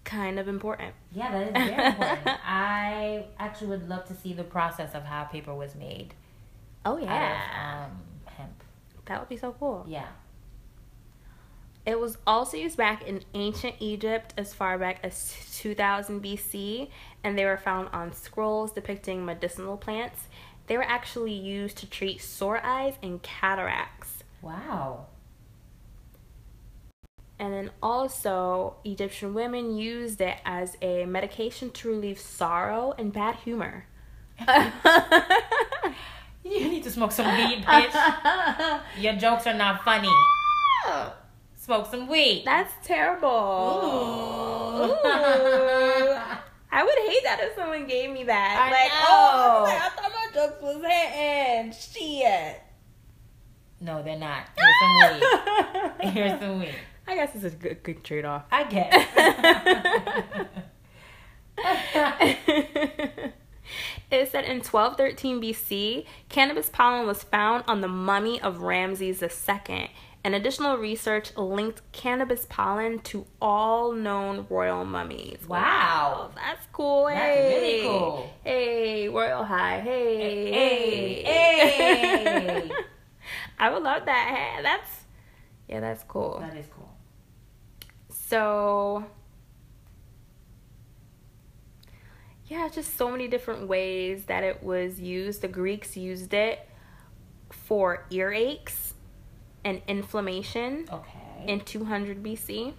[0.05, 0.95] Kind of important.
[1.13, 2.21] Yeah, that is very important.
[2.45, 6.15] I actually would love to see the process of how paper was made
[6.85, 8.63] Oh yeah, of um, hemp.
[9.05, 9.85] that would be so cool.
[9.89, 10.09] Yeah.
[11.91, 16.89] It was also used back in ancient Egypt as far back as 2000 BC,
[17.25, 20.29] and they were found on scrolls depicting medicinal plants.
[20.69, 24.23] They were actually used to treat sore eyes and cataracts.
[24.41, 25.07] Wow.
[27.41, 33.35] And then also, Egyptian women used it as a medication to relieve sorrow and bad
[33.35, 33.87] humor.
[36.43, 38.81] You need to smoke some weed, bitch.
[38.99, 40.09] Your jokes are not funny.
[40.83, 41.13] Oh.
[41.61, 42.45] Smoke some weed.
[42.47, 43.29] That's terrible.
[43.29, 44.83] Ooh.
[44.83, 44.97] Ooh.
[46.73, 48.57] I would hate that if someone gave me that.
[48.59, 49.05] I like, know.
[49.11, 51.73] oh, I thought my jokes was hitting.
[51.73, 52.63] Shit.
[53.79, 54.47] No, they're not.
[54.57, 55.23] Here's some weed.
[56.15, 56.75] Here's some weed.
[57.07, 58.45] I guess it's a good, good trade off.
[58.51, 58.95] I guess.
[64.11, 69.91] it said in 1213 BC, cannabis pollen was found on the mummy of Ramses II.
[70.23, 75.39] And additional research linked cannabis pollen to all known royal mummies.
[75.49, 76.31] Wow.
[76.35, 77.07] that's cool.
[77.07, 77.81] That's hey.
[77.81, 78.31] really cool.
[78.45, 79.81] Hey, royal high.
[79.81, 82.71] Hey, Hey, hey.
[83.59, 84.35] I would love that.
[84.57, 84.91] Hey, that's
[85.69, 86.41] yeah, that's cool.
[86.41, 86.89] that is cool.
[88.11, 89.05] So,
[92.47, 95.43] yeah, just so many different ways that it was used.
[95.43, 96.67] The Greeks used it
[97.51, 98.90] for earaches
[99.65, 101.45] and inflammation Okay.
[101.47, 102.73] in 200 BC.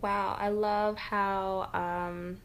[0.00, 2.38] Wow, I love how um,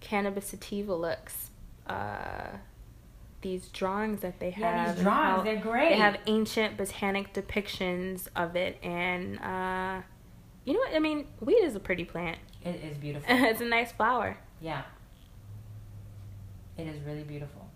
[0.00, 1.50] cannabis sativa looks.
[1.86, 2.56] Uh,
[3.42, 4.96] these drawings that they Yeah, have.
[4.96, 5.90] these drawings, they're great.
[5.90, 10.02] They have ancient botanic depictions of it, and uh,
[10.64, 10.94] you know what?
[10.94, 12.38] I mean, weed is a pretty plant.
[12.64, 13.26] it is beautiful.
[13.36, 14.38] it's a nice flower.
[14.60, 14.82] Yeah.
[16.78, 17.68] It is really beautiful.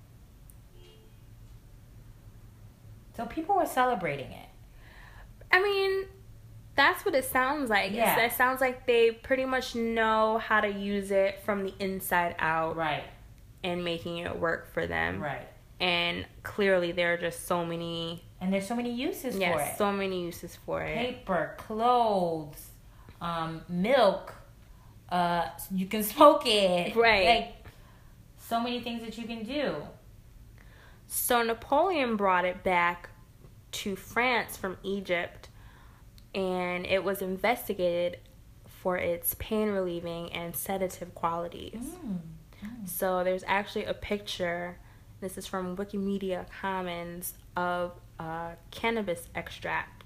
[3.16, 4.48] So people were celebrating it.
[5.52, 6.06] I mean,
[6.76, 7.92] that's what it sounds like.
[7.92, 8.18] Yeah.
[8.24, 12.36] It's, it sounds like they pretty much know how to use it from the inside
[12.38, 13.02] out Right.
[13.64, 15.20] and making it work for them.
[15.22, 15.46] Right.
[15.80, 19.78] And clearly, there are just so many, And there's so many uses for yes, it.
[19.78, 20.94] so many uses for it.
[20.94, 22.68] Paper, clothes,
[23.20, 24.34] um, milk.
[25.10, 26.94] Uh, you can smoke it.
[26.94, 27.26] Right.
[27.26, 27.59] Like
[28.50, 29.76] so many things that you can do.
[31.06, 33.10] So Napoleon brought it back
[33.72, 35.48] to France from Egypt,
[36.34, 38.18] and it was investigated
[38.66, 41.80] for its pain relieving and sedative qualities.
[42.04, 42.18] Mm.
[42.86, 44.78] So there's actually a picture.
[45.20, 50.02] This is from Wikimedia Commons of uh, cannabis extract,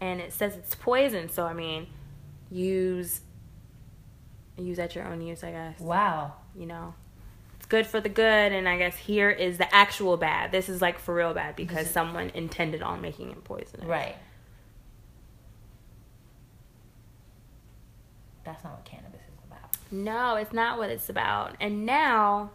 [0.00, 1.28] and it says it's poison.
[1.28, 1.88] So I mean,
[2.50, 3.22] use
[4.56, 5.80] use at your own use, I guess.
[5.80, 6.34] Wow.
[6.56, 6.94] You know,
[7.64, 10.52] good for the good, and I guess here is the actual bad.
[10.52, 13.86] This is like for real bad because someone intended on making it poisonous.
[13.86, 14.16] Right.
[18.44, 19.76] That's not what cannabis is about.
[19.90, 21.56] No, it's not what it's about.
[21.60, 22.50] And now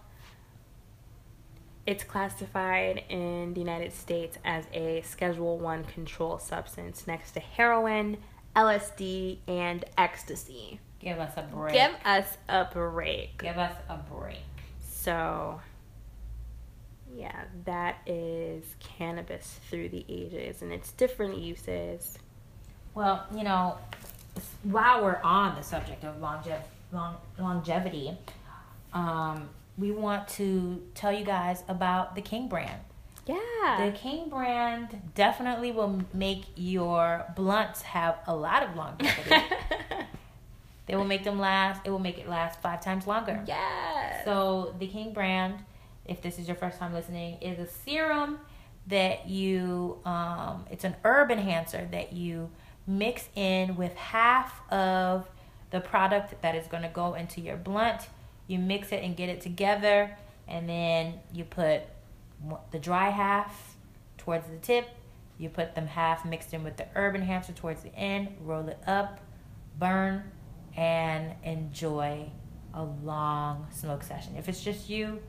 [1.86, 8.18] it's classified in the United States as a Schedule 1 control substance next to heroin,
[8.56, 10.80] LSD, and ecstasy.
[11.00, 11.74] Give us a break.
[11.74, 13.40] Give us a break.
[13.40, 14.38] Give us a break.
[15.10, 15.60] So,
[17.16, 22.20] yeah, that is cannabis through the ages and its different uses.
[22.94, 23.80] Well, you know,
[24.62, 26.62] while we're on the subject of longev-
[26.94, 28.16] long- longevity,
[28.94, 32.80] um, we want to tell you guys about the King brand.
[33.26, 33.90] Yeah.
[33.90, 39.44] The King brand definitely will make your blunts have a lot of longevity.
[40.90, 41.82] they will make them last.
[41.86, 43.44] It will make it last five times longer.
[43.46, 44.26] yes.
[44.26, 45.64] So the King brand,
[46.06, 48.40] if this is your first time listening, is a serum
[48.88, 50.00] that you.
[50.04, 52.50] Um, it's an herb enhancer that you
[52.88, 55.30] mix in with half of
[55.70, 58.10] the product that is going to go into your blunt.
[58.48, 61.84] You mix it and get it together, and then you put
[62.72, 63.76] the dry half
[64.18, 64.90] towards the tip.
[65.38, 68.36] You put them half mixed in with the herb enhancer towards the end.
[68.42, 69.20] Roll it up,
[69.78, 70.24] burn,
[70.76, 72.30] and enjoy
[72.74, 74.36] a long smoke session.
[74.38, 75.20] If it's just you,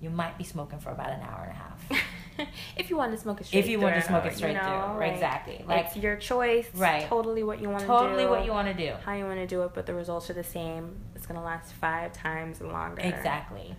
[0.00, 2.48] you might be smoking for about an hour and a half.
[2.76, 4.54] if you want to smoke it straight if you want to smoke it you straight
[4.54, 5.64] know, through, like, exactly.
[5.66, 6.66] Like it's your choice.
[6.74, 7.06] Right.
[7.06, 7.92] Totally what you want to do.
[7.92, 8.94] totally what you want to do.
[9.04, 10.96] How you want to do it, but the results are the same.
[11.14, 13.02] It's gonna last five times longer.
[13.02, 13.76] Exactly.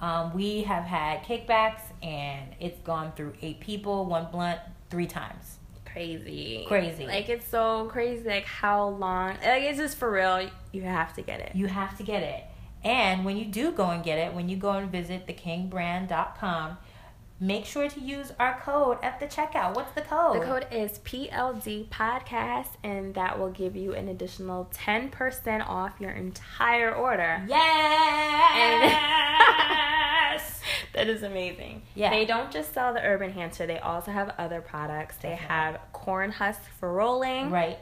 [0.00, 5.55] Um, we have had kickbacks, and it's gone through eight people, one blunt, three times.
[5.96, 6.66] Crazy.
[6.68, 7.06] Crazy.
[7.06, 8.28] Like it's so crazy.
[8.28, 9.30] Like how long?
[9.30, 10.50] Like it's just for real.
[10.70, 11.52] You have to get it.
[11.54, 12.44] You have to get it.
[12.84, 16.76] And when you do go and get it, when you go and visit thekingbrand.com,
[17.40, 19.74] make sure to use our code at the checkout.
[19.74, 20.42] What's the code?
[20.42, 26.10] The code is PLD Podcast, and that will give you an additional 10% off your
[26.10, 27.42] entire order.
[27.48, 28.92] Yes!
[30.96, 31.82] that is amazing.
[31.94, 32.10] Yeah.
[32.10, 35.16] They don't just sell the Herb Enhancer, they also have other products.
[35.18, 35.54] They Definitely.
[35.54, 37.50] have corn husks for rolling.
[37.50, 37.78] right.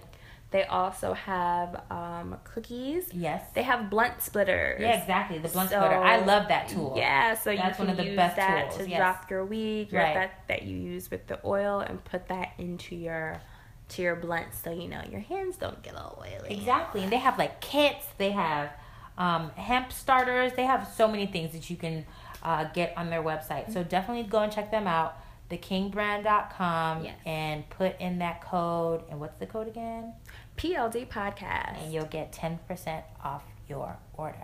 [0.50, 3.08] They also have um, cookies.
[3.12, 3.42] Yes.
[3.54, 4.80] They have blunt splitters.
[4.80, 5.38] Yeah, exactly.
[5.38, 5.96] The blunt So- splitter.
[5.96, 6.94] I love that tool.
[6.96, 8.98] Yeah, so That's you one of the use best that tools, to yes.
[8.98, 10.14] drop your weed, your, Right.
[10.14, 13.40] that that you use with the oil, and put that into your
[13.88, 16.54] to your blunt, so you know your hands don't get all oily.
[16.56, 17.02] Exactly.
[17.02, 18.70] And they have like kits, they have
[19.18, 22.06] um, hemp starters, they have so many things that you can
[22.44, 23.72] uh, get on their website.
[23.72, 25.16] So definitely go and check them out,
[25.50, 27.16] thekingbrand.com, Yes.
[27.26, 29.02] and put in that code.
[29.10, 30.12] And what's the code again?
[30.56, 31.82] PLD podcast.
[31.82, 34.36] And you'll get 10% off your order.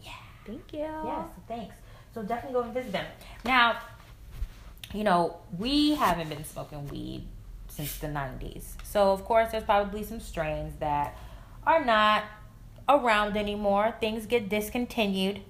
[0.00, 0.12] Yeah.
[0.46, 0.80] Thank you.
[0.80, 1.74] Yes, thanks.
[2.14, 3.06] So definitely go and visit them.
[3.44, 3.78] Now,
[4.92, 7.26] you know, we haven't been smoking weed
[7.68, 8.64] since the 90s.
[8.82, 11.16] So, of course, there's probably some strains that
[11.64, 12.24] are not
[12.88, 13.94] around anymore.
[14.00, 15.42] Things get discontinued.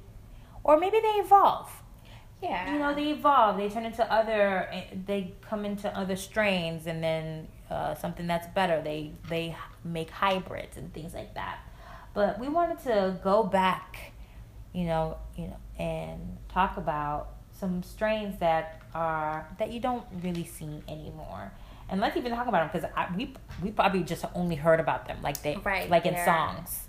[0.64, 1.70] Or maybe they evolve.
[2.42, 2.73] Yeah.
[2.73, 3.59] You know, they evolve.
[3.59, 4.68] They turn into other,
[5.07, 8.81] they come into other strains and then uh, something that's better.
[8.83, 11.59] They, they make hybrids and things like that.
[12.14, 14.12] But we wanted to go back,
[14.73, 20.44] you know, you know, and talk about some strains that are that you don't really
[20.44, 21.53] see anymore.
[21.88, 25.18] And let's even talk about them because we we probably just only heard about them
[25.23, 26.88] like they Right, like in songs,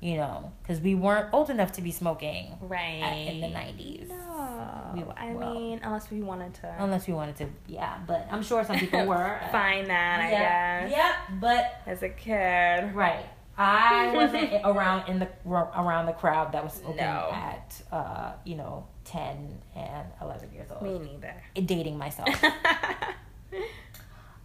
[0.00, 4.08] you know, because we weren't old enough to be smoking right at- in the nineties.
[4.08, 5.54] No, We- I well.
[5.54, 7.98] mean, unless we wanted to Unless we wanted to, yeah.
[8.06, 9.40] But I'm sure some people were.
[9.50, 10.90] find that, I guess.
[10.90, 12.94] Yep, but As a kid.
[12.94, 13.24] right.
[13.58, 17.30] I wasn't around in the around the crowd that was smoking No.
[17.32, 20.82] at uh, you know ten and eleven years old.
[20.82, 21.32] Me neither.
[21.64, 22.28] Dating myself.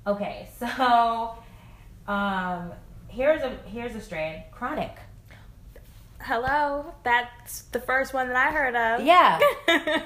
[0.08, 1.36] okay, so
[2.08, 2.72] um,
[3.10, 4.96] here's a here's a strain chronic.
[6.24, 9.06] Hello, that's the first one that I heard of.
[9.06, 9.40] Yeah,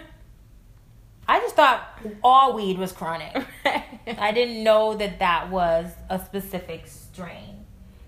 [1.28, 3.36] I just thought all weed was chronic.
[3.66, 7.66] I didn't know that that was a specific strain.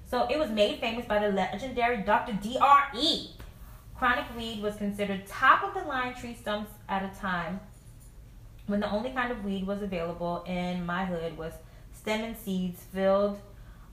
[0.09, 2.33] So it was made famous by the legendary Dr.
[2.33, 3.27] Dre.
[3.97, 7.59] Chronic weed was considered top of the line tree stumps at a time
[8.67, 11.53] when the only kind of weed was available in my hood was
[11.93, 13.39] stem and seeds filled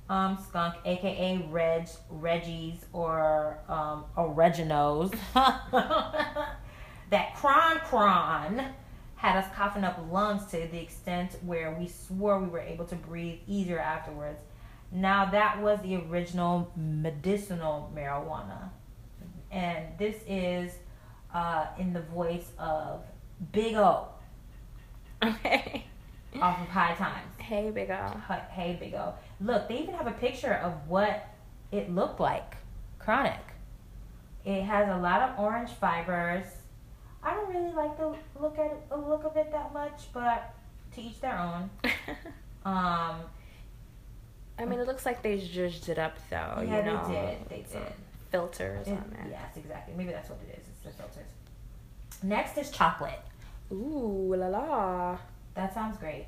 [0.08, 5.10] um, skunk, aka Reg, Reggie's, or um, oregano's.
[5.34, 6.56] that
[7.34, 8.64] cron cron
[9.16, 12.94] had us coughing up lungs to the extent where we swore we were able to
[12.94, 14.40] breathe easier afterwards.
[14.92, 18.70] Now that was the original medicinal marijuana,
[19.50, 20.72] and this is
[21.32, 23.02] uh, in the voice of
[23.52, 24.08] Big O
[25.22, 25.84] okay.
[26.40, 27.32] off of High Times.
[27.38, 28.20] Hey, Big O.
[28.50, 29.14] Hey, Big O.
[29.40, 31.26] Look, they even have a picture of what
[31.72, 32.56] it looked like.
[32.98, 33.40] Chronic.
[34.44, 36.44] It has a lot of orange fibers.
[37.22, 40.54] I don't really like the look at the look of it that much, but
[40.94, 41.70] to each their own.
[42.66, 43.16] Um,
[44.58, 46.62] I mean, it looks like they zhuzhed it up though.
[46.66, 47.48] yeah, you know, they did.
[47.50, 47.92] They did.
[48.30, 49.26] filters It- on there.
[49.28, 49.92] yes, exactly.
[49.98, 50.66] Maybe that's what it is.
[50.68, 51.28] It's the filters.
[52.22, 53.20] Next is chocolate.
[53.70, 55.18] Ooh la la.
[55.52, 56.24] That sounds great.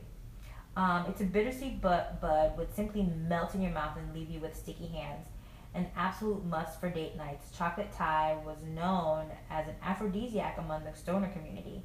[0.77, 4.41] Um, it's a bittersweet bud, bud would simply melt in your mouth and leave you
[4.41, 5.27] with sticky hands.
[5.75, 7.51] An absolute must for date nights.
[7.57, 11.83] Chocolate Thai was known as an aphrodisiac among the stoner community.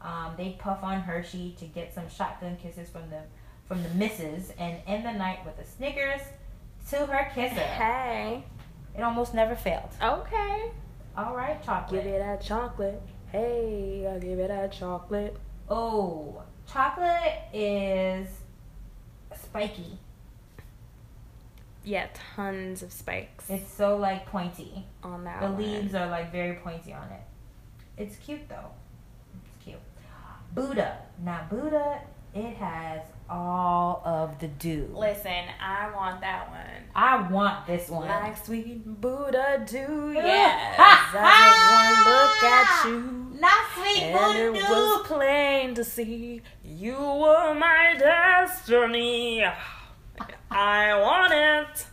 [0.00, 3.22] Um, they puff on Hershey to get some shotgun kisses from the
[3.66, 6.22] from the missus and end the night with a Snickers
[6.90, 7.60] to her kisser.
[7.60, 8.44] Hey.
[8.96, 9.90] It almost never failed.
[10.02, 10.70] Okay.
[11.16, 12.04] All right, chocolate.
[12.04, 13.02] Give it that chocolate.
[13.30, 15.36] Hey, I'll give it that chocolate.
[15.68, 16.42] Oh,
[16.72, 18.28] chocolate is
[19.34, 19.98] spiky.
[21.84, 24.84] Yeah, tons of spikes It's so like pointy.
[25.02, 25.56] on that The one.
[25.56, 27.22] leaves are like very pointy on it.
[27.96, 28.70] It's cute though.
[29.34, 29.76] It's cute.
[30.54, 30.98] Buddha.
[31.24, 32.00] Now Buddha,
[32.34, 33.00] it has
[33.30, 34.90] all of the dew.
[34.94, 36.58] Listen, I want that one.
[36.94, 38.08] I want this one.
[38.08, 40.24] Like sweet Buddha do, Yeah.
[40.26, 40.78] yes.
[40.78, 43.40] I just want look at you.
[43.40, 49.44] Not sweet And it Buddha was plain to see you were my destiny.
[50.50, 51.86] I want it.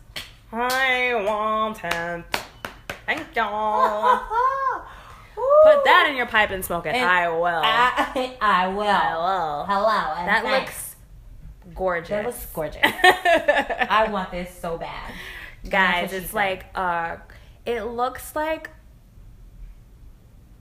[0.51, 2.23] I want it.
[3.05, 3.43] Thank you.
[5.35, 6.95] Put that in your pipe and smoke it.
[6.95, 7.45] And I will.
[7.45, 8.83] I, I will.
[8.83, 9.65] I will.
[9.65, 10.25] Hello.
[10.25, 10.71] That thanks.
[10.71, 10.84] looks
[11.75, 12.09] gorgeous.
[12.09, 12.81] That looks gorgeous.
[12.83, 15.11] I want this so bad.
[15.69, 16.11] guys.
[16.11, 17.17] That's what she It's like uh,
[17.65, 18.69] it looks like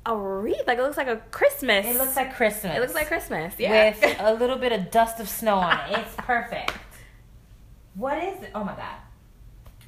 [0.07, 0.67] a wreath.
[0.67, 1.87] Like it looks like a Christmas.
[1.87, 2.77] It looks like Christmas.
[2.77, 3.55] It looks like Christmas.
[3.59, 3.95] Yeah.
[4.01, 5.99] with a little bit of dust of snow on it.
[5.99, 6.73] It's perfect.
[7.95, 8.51] What is it?
[8.55, 8.97] Oh my god.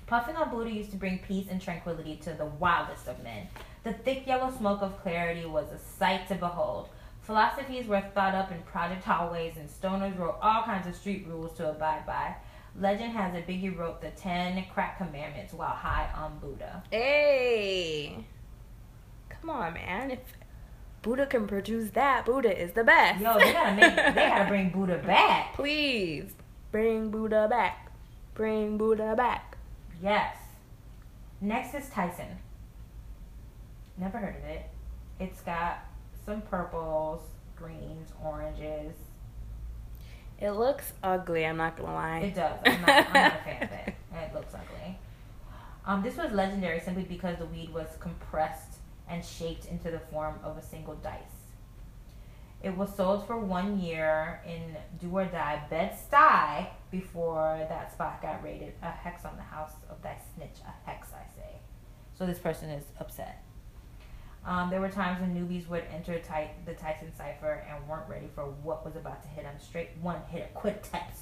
[0.07, 3.49] Puffing on Buddha used to bring peace and tranquility to the wildest of men.
[3.83, 6.89] The thick yellow smoke of clarity was a sight to behold.
[7.27, 11.57] Philosophies were thought up in project hallways, and stoners wrote all kinds of street rules
[11.57, 12.37] to abide by.
[12.79, 16.85] Legend has it Biggie wrote the Ten Crack Commandments while high on Buddha.
[16.91, 18.25] Hey,
[19.29, 20.13] come on, man!
[20.13, 20.21] If
[21.03, 23.21] Buddha can produce that, Buddha is the best.
[23.21, 25.55] Yo, they gotta make, they gotta bring Buddha back.
[25.55, 26.33] Please
[26.71, 27.91] bring Buddha back.
[28.35, 29.57] Bring Buddha back.
[30.01, 30.37] Yes.
[31.41, 32.39] Next is Tyson.
[33.99, 34.71] Never heard of it.
[35.19, 35.86] It's got
[36.27, 37.23] some purples,
[37.55, 38.95] greens, oranges.
[40.39, 41.47] It looks ugly.
[41.47, 42.19] I'm not gonna lie.
[42.19, 42.59] It does.
[42.67, 43.95] I'm not, I'm not a fan of it.
[44.17, 44.99] It looks ugly.
[45.85, 50.41] Um, this was legendary simply because the weed was compressed and shaped into the form
[50.43, 51.21] of a single dice.
[52.63, 58.23] It was sold for one year in Do or Die Bed Stuy before that spot
[58.23, 58.73] got raided.
[58.83, 60.57] A hex on the house of thy snitch.
[60.67, 61.61] A hex, I say.
[62.19, 63.45] So this person is upset.
[64.47, 68.29] Um, there were times when newbies would enter Ty- the Tyson cipher and weren't ready
[68.35, 69.55] for what was about to hit them.
[69.61, 71.17] Straight one hit a quintet.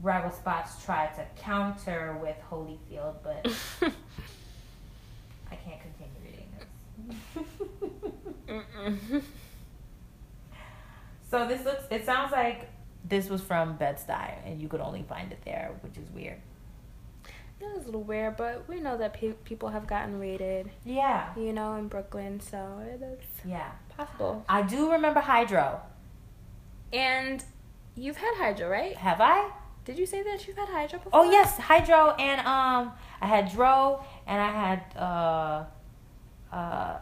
[0.00, 3.44] Rival spots tried to counter with Holyfield, but
[5.50, 6.48] I can't continue reading
[9.10, 9.22] this.
[11.30, 11.84] So this looks.
[11.90, 12.70] It sounds like
[13.04, 16.38] this was from Bed Stuy, and you could only find it there, which is weird.
[17.60, 21.34] That was a little weird, but we know that pe- people have gotten raided, Yeah,
[21.36, 23.72] you know, in Brooklyn, so it is yeah.
[23.96, 24.44] possible.
[24.48, 25.80] I do remember Hydro.
[26.92, 27.44] And
[27.96, 28.96] you've had Hydro, right?
[28.96, 29.50] Have I?
[29.84, 31.20] Did you say that you've had Hydro before?
[31.20, 35.64] Oh yes, Hydro, and um, I had Dro, and I had uh,
[36.54, 36.98] uh,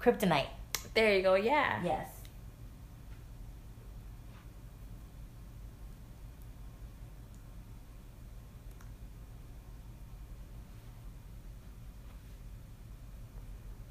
[0.00, 0.48] Kryptonite.
[0.94, 1.34] There you go.
[1.34, 1.80] Yeah.
[1.84, 2.08] Yes.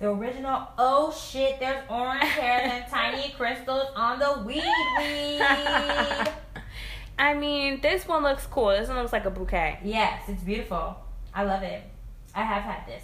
[0.04, 4.62] The original, oh shit, there's orange hairs and tiny crystals on the weed
[4.98, 5.40] weed.
[7.18, 8.72] I mean, this one looks cool.
[8.72, 9.80] This one looks like a bouquet.
[9.82, 10.98] Yes, it's beautiful.
[11.34, 11.84] I love it.
[12.36, 13.02] I have had this.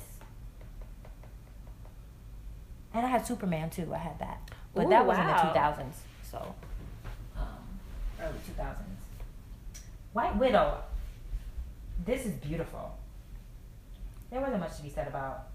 [2.93, 3.93] And I had Superman too.
[3.93, 4.51] I had that.
[4.75, 5.23] But Ooh, that was wow.
[5.23, 5.93] in the 2000s.
[6.29, 6.53] So,
[7.37, 7.47] um,
[8.21, 8.75] early 2000s.
[10.11, 10.79] White Widow.
[12.05, 12.97] This is beautiful.
[14.29, 15.47] There wasn't much to be said about,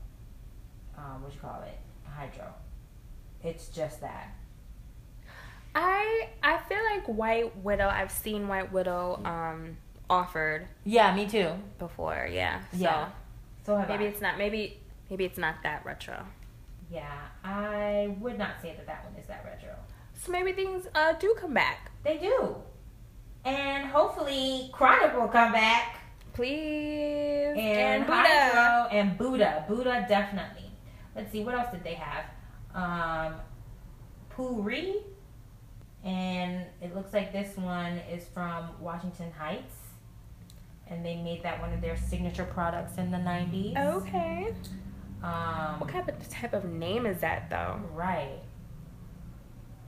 [0.99, 1.79] um, what you call it,
[2.09, 2.47] Hydro.
[3.43, 4.35] It's just that.
[5.75, 7.89] I I feel like White Widow.
[7.89, 9.77] I've seen White Widow um
[10.09, 11.51] offered Yeah, me too.
[11.79, 12.29] before.
[12.31, 12.61] Yeah.
[12.73, 13.09] So Yeah.
[13.67, 14.09] So have maybe I.
[14.09, 14.39] it's not.
[14.39, 14.79] Maybe
[15.11, 16.25] maybe it's not that retro.
[16.91, 17.11] Yeah,
[17.43, 19.75] I would not say that that one is that retro.
[20.15, 21.91] So maybe things uh do come back.
[22.05, 22.57] They do.
[23.45, 25.99] And hopefully Chronic will come back.
[26.35, 27.55] Please.
[27.57, 28.23] And, And Buddha.
[28.23, 29.65] Hydro and Buddha.
[29.69, 30.64] Buddha definitely.
[31.15, 32.25] Let's see, what else did they have?
[32.75, 33.35] Um
[34.31, 34.97] Puri.
[36.05, 39.75] And it looks like this one is from Washington Heights.
[40.87, 43.75] and they made that one of their signature products in the '90s.
[43.97, 44.55] Okay.
[45.23, 47.81] Um, What kind of type of name is that though?
[47.95, 48.41] Right.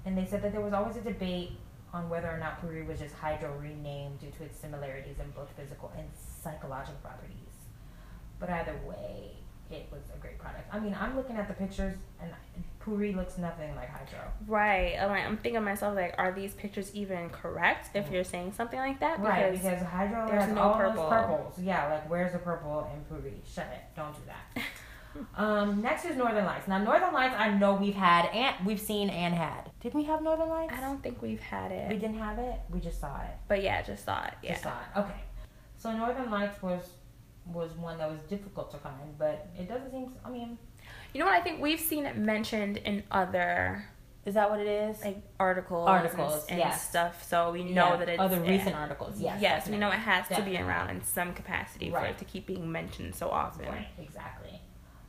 [0.06, 1.52] And they said that there was always a debate
[1.92, 5.50] on whether or not Puri was just hydro renamed due to its similarities in both
[5.56, 6.08] physical and
[6.42, 7.54] psychological properties.
[8.40, 9.32] But either way,
[9.70, 10.68] it was a great product.
[10.72, 12.30] I mean, I'm looking at the pictures, and
[12.80, 14.20] Puri looks nothing like hydro.
[14.46, 14.96] Right.
[15.00, 17.90] I'm, like, I'm thinking to myself like, are these pictures even correct?
[17.94, 21.02] If you're saying something like that, right, because hydro there's has no all purple.
[21.02, 21.54] those purples.
[21.58, 23.34] Yeah, like where's the purple in Puri?
[23.52, 23.82] Shut it.
[23.96, 24.62] Don't do that.
[25.40, 26.68] um, next is Northern Lights.
[26.68, 29.70] Now, Northern Lights, I know we've had and we've seen and had.
[29.80, 30.72] Did we have Northern Lights?
[30.76, 31.88] I don't think we've had it.
[31.88, 32.60] We didn't have it.
[32.70, 33.34] We just saw it.
[33.48, 34.34] but yeah, just saw it.
[34.42, 34.52] Yeah.
[34.52, 34.98] Just saw it.
[35.00, 35.20] Okay.
[35.78, 36.82] So Northern Lights was
[37.52, 40.12] was one that was difficult to find, but it doesn't seem.
[40.24, 40.58] I mean,
[41.12, 41.34] You know what?
[41.34, 43.84] I think we've seen it mentioned in other
[44.24, 45.04] is that what it is?
[45.04, 46.88] like articles, Articles, and, and yes.
[46.88, 47.22] stuff.
[47.22, 48.50] So we know Yeah, that it's other yeah.
[48.50, 49.20] recent articles.
[49.20, 49.40] Yes.
[49.40, 50.12] Yes, we know it definitely.
[50.34, 52.10] has to be around in some capacity for Right.
[52.10, 53.68] it to keep being mentioned so often.
[53.68, 53.86] Right.
[54.00, 54.60] Exactly.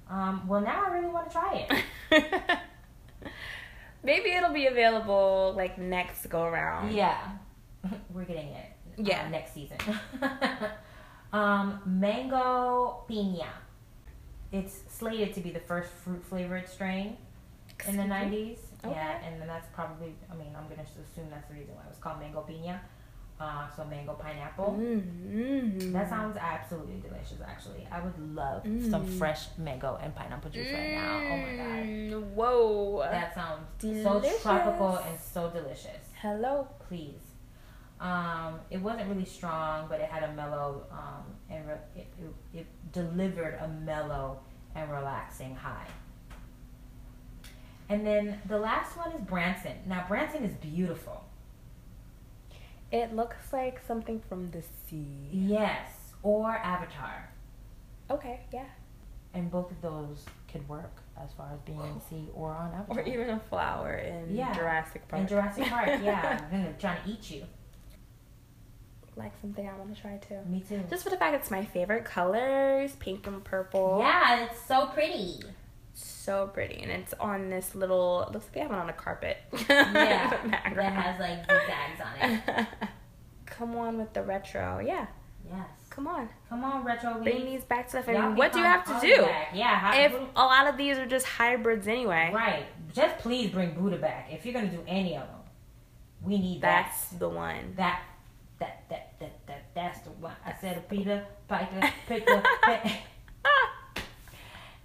[0.09, 1.67] Um, well, now I really want to try
[2.11, 2.59] it.
[4.03, 6.93] Maybe it'll be available like next go around.
[6.93, 7.17] Yeah,
[8.13, 8.71] we're getting it.
[8.99, 9.27] uh, Yeah.
[9.29, 9.77] next season.
[11.34, 13.47] um, mango pina.
[14.51, 17.15] It's slated to be the first fruit flavored strain in
[17.67, 18.07] the Excuse me?
[18.07, 18.57] nineties.
[18.84, 20.15] Yeah, and then that's probably.
[20.32, 22.80] I mean, I'm gonna assume that's the reason why it was called mango pina.
[23.39, 24.75] Uh, so mango pineapple.
[24.80, 25.91] Mm-hmm.
[25.91, 27.38] That sounds absolutely delicious.
[27.45, 29.17] Actually, I would love some Mm.
[29.19, 31.17] fresh mango and pineapple juice right now.
[31.17, 32.99] Oh my god, Mm, Whoa.
[33.11, 34.03] that sounds Delicious.
[34.41, 36.67] so tropical and so delicious Hello.
[36.88, 37.19] please.
[37.99, 42.07] Um, it wasn't really strong, but it had a mellow um, and re- it,
[42.53, 44.39] it, it delivered a mellow
[44.75, 45.87] and relaxing high.
[47.89, 49.77] And then the last one is Branson.
[49.87, 51.23] Now Branson is beautiful.
[52.91, 55.29] It looks like something from the sea.
[55.31, 55.89] Yes,
[56.23, 57.29] or Avatar,
[58.09, 58.63] Okay, yeah.
[59.33, 62.71] and both of those could work as far as being in the sea or on
[62.73, 62.99] Avatar.
[62.99, 64.53] Or even a flower in Yeah.
[64.53, 65.21] Jurassic Park.
[65.23, 65.87] in Jurassic Park.
[66.01, 67.43] Yeah, they're trying to eat you.
[69.18, 70.38] Like something I want to try too.
[70.47, 70.82] Me too.
[70.89, 73.97] Just for the fact it's my favorite colors, pink and purple.
[73.99, 75.39] Yeah, it's so pretty.
[75.93, 76.82] So pretty.
[76.84, 79.38] And it's on this little, it looks like they have it on a carpet.
[79.70, 80.30] Yeah,
[80.76, 82.68] that has like zigzags on it.
[83.45, 84.80] Come on with the retro.
[84.86, 85.07] Yeah,
[85.49, 85.65] Yes.
[85.89, 86.28] come on.
[86.49, 87.45] Come on, retro Bring weeds.
[87.45, 89.22] these back to And can what do you have to do?
[89.24, 89.47] back.
[89.53, 89.76] Yeah.
[89.80, 92.65] How, If Buddha- a lot of these are just hybrids anyway, right.
[92.93, 94.28] Just please bring Buddha back.
[94.32, 95.39] If you're gonna do any of them,
[96.22, 97.20] we need that's that.
[97.20, 97.74] the one.
[97.78, 98.01] That.
[98.59, 98.83] That.
[98.89, 99.13] That.
[99.19, 99.47] That.
[99.47, 99.63] That.
[99.73, 100.35] That's the one.
[100.45, 102.43] I said a Peter Piper Picker.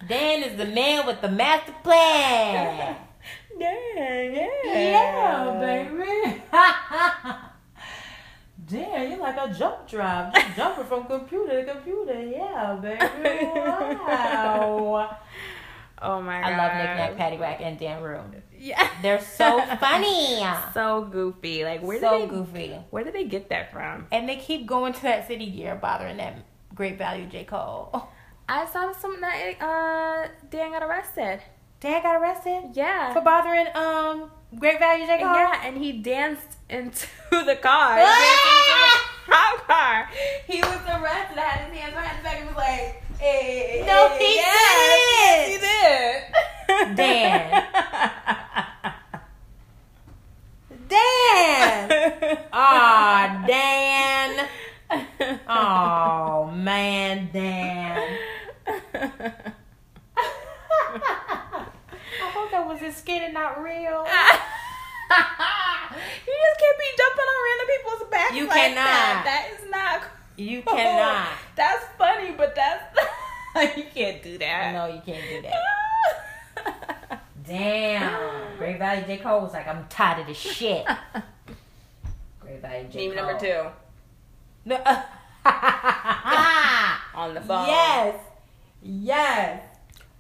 [0.09, 2.97] Dan is the man with the master plan.
[3.59, 4.49] Dan, yeah.
[4.65, 6.43] Yeah, baby.
[8.67, 12.21] Damn, you're like a jump drive, just jumping from computer to computer.
[12.21, 13.45] Yeah, baby.
[13.45, 15.17] Wow.
[16.01, 16.53] Oh my god.
[16.53, 18.21] I love Nick Nack, Paddywhack, and Dan Rue.
[18.63, 18.89] Yeah.
[19.03, 20.41] They're so funny.
[20.75, 21.65] so goofy.
[21.65, 22.77] Like where so did they goofy.
[22.91, 24.07] where did they get that from?
[24.13, 26.37] And they keep going to that city gear, bothering that
[26.75, 27.45] great value J.
[27.45, 28.09] Cole.
[28.49, 31.41] I saw something that uh Dan got arrested.
[31.81, 33.13] Dan got arrested Yeah.
[33.13, 35.19] for bothering um great value J.
[35.19, 35.35] Cole.
[35.35, 37.99] Yeah, and he danced into the car.
[38.01, 39.09] Ah!
[39.27, 40.09] cop car.
[40.47, 41.39] He was arrested.
[41.39, 43.83] I had his hands behind his back and was like, hey.
[43.87, 45.53] No, hey, he yes, didn't.
[45.53, 46.23] He did.
[46.95, 47.65] Dan.
[50.89, 51.89] Dan.
[52.53, 54.49] Aw, Dan.
[55.49, 58.19] Oh man, Dan.
[58.95, 58.99] I
[62.35, 63.73] hope that was a skit and not real.
[63.73, 63.79] you
[66.35, 68.85] just can't be jumping on random people's backs You like cannot.
[68.85, 69.23] that.
[69.25, 70.03] That is not.
[70.37, 71.29] You cannot.
[71.57, 72.85] That's funny, but that's
[73.77, 74.73] you can't do that.
[74.75, 75.53] No, you can't do that.
[77.47, 78.57] Damn.
[78.59, 79.19] Great Value J.
[79.19, 80.87] Cole was like, I'm tired of this shit.
[82.41, 83.09] Great Value J.
[83.09, 83.27] Meme Cole.
[83.27, 83.67] number two
[84.65, 84.77] No.
[87.15, 87.67] on the phone.
[87.67, 88.17] yes.
[88.83, 89.63] Yes.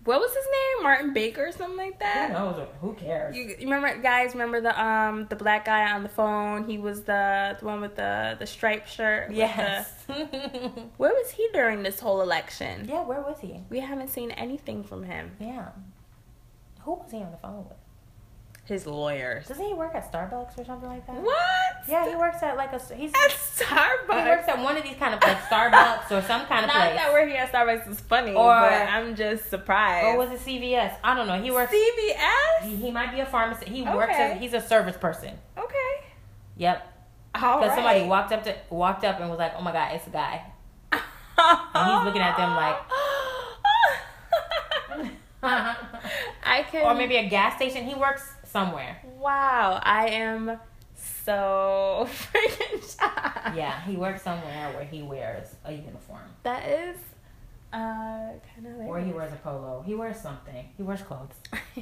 [0.04, 0.82] What was his name?
[0.82, 2.32] Martin Baker or something like Who that.
[2.32, 2.66] knows?
[2.80, 3.36] Who cares?
[3.36, 4.32] You, you remember, guys?
[4.32, 6.64] Remember the um the black guy on the phone?
[6.68, 9.28] He was the the one with the the striped shirt.
[9.28, 9.92] with yes.
[10.08, 10.14] the-
[10.96, 12.88] where was he during this whole election?
[12.88, 13.60] yeah, where was he?
[13.70, 15.30] We haven't seen anything from him.
[15.38, 15.68] Yeah.
[16.84, 17.76] Who was he on the phone with?
[18.64, 19.42] His lawyer.
[19.46, 21.16] Doesn't he work at Starbucks or something like that?
[21.20, 21.36] What?
[21.88, 24.22] Yeah, he works at like a he's at Starbucks.
[24.22, 26.76] he works at one of these kind of like Starbucks or some kind of Not
[26.76, 26.94] place.
[26.96, 30.06] that working at Starbucks is funny, Or- but I'm just surprised.
[30.06, 30.94] or was it CVS?
[31.02, 31.42] I don't know.
[31.42, 31.72] He works.
[31.72, 32.62] CVS?
[32.68, 33.68] He, he might be a pharmacist.
[33.68, 34.32] He works Okay.
[34.32, 35.36] as he's a service person.
[35.58, 36.06] Okay.
[36.56, 36.86] Yep.
[37.34, 40.10] Because somebody walked up to walked up and was like, "Oh my god, it's a
[40.10, 40.44] guy."
[40.92, 41.00] and
[41.96, 42.76] he's looking at them like.
[46.44, 46.84] I can.
[46.86, 47.84] or maybe a gas station.
[47.86, 49.02] He works somewhere.
[49.18, 50.58] Wow, I am
[51.24, 53.56] so freaking shocked.
[53.56, 56.22] Yeah, he works somewhere where he wears a uniform.
[56.44, 56.96] That is
[57.72, 57.76] uh
[58.54, 58.76] kind of.
[58.86, 59.82] Or he wears a polo.
[59.86, 60.68] He wears something.
[60.76, 61.34] He wears clothes.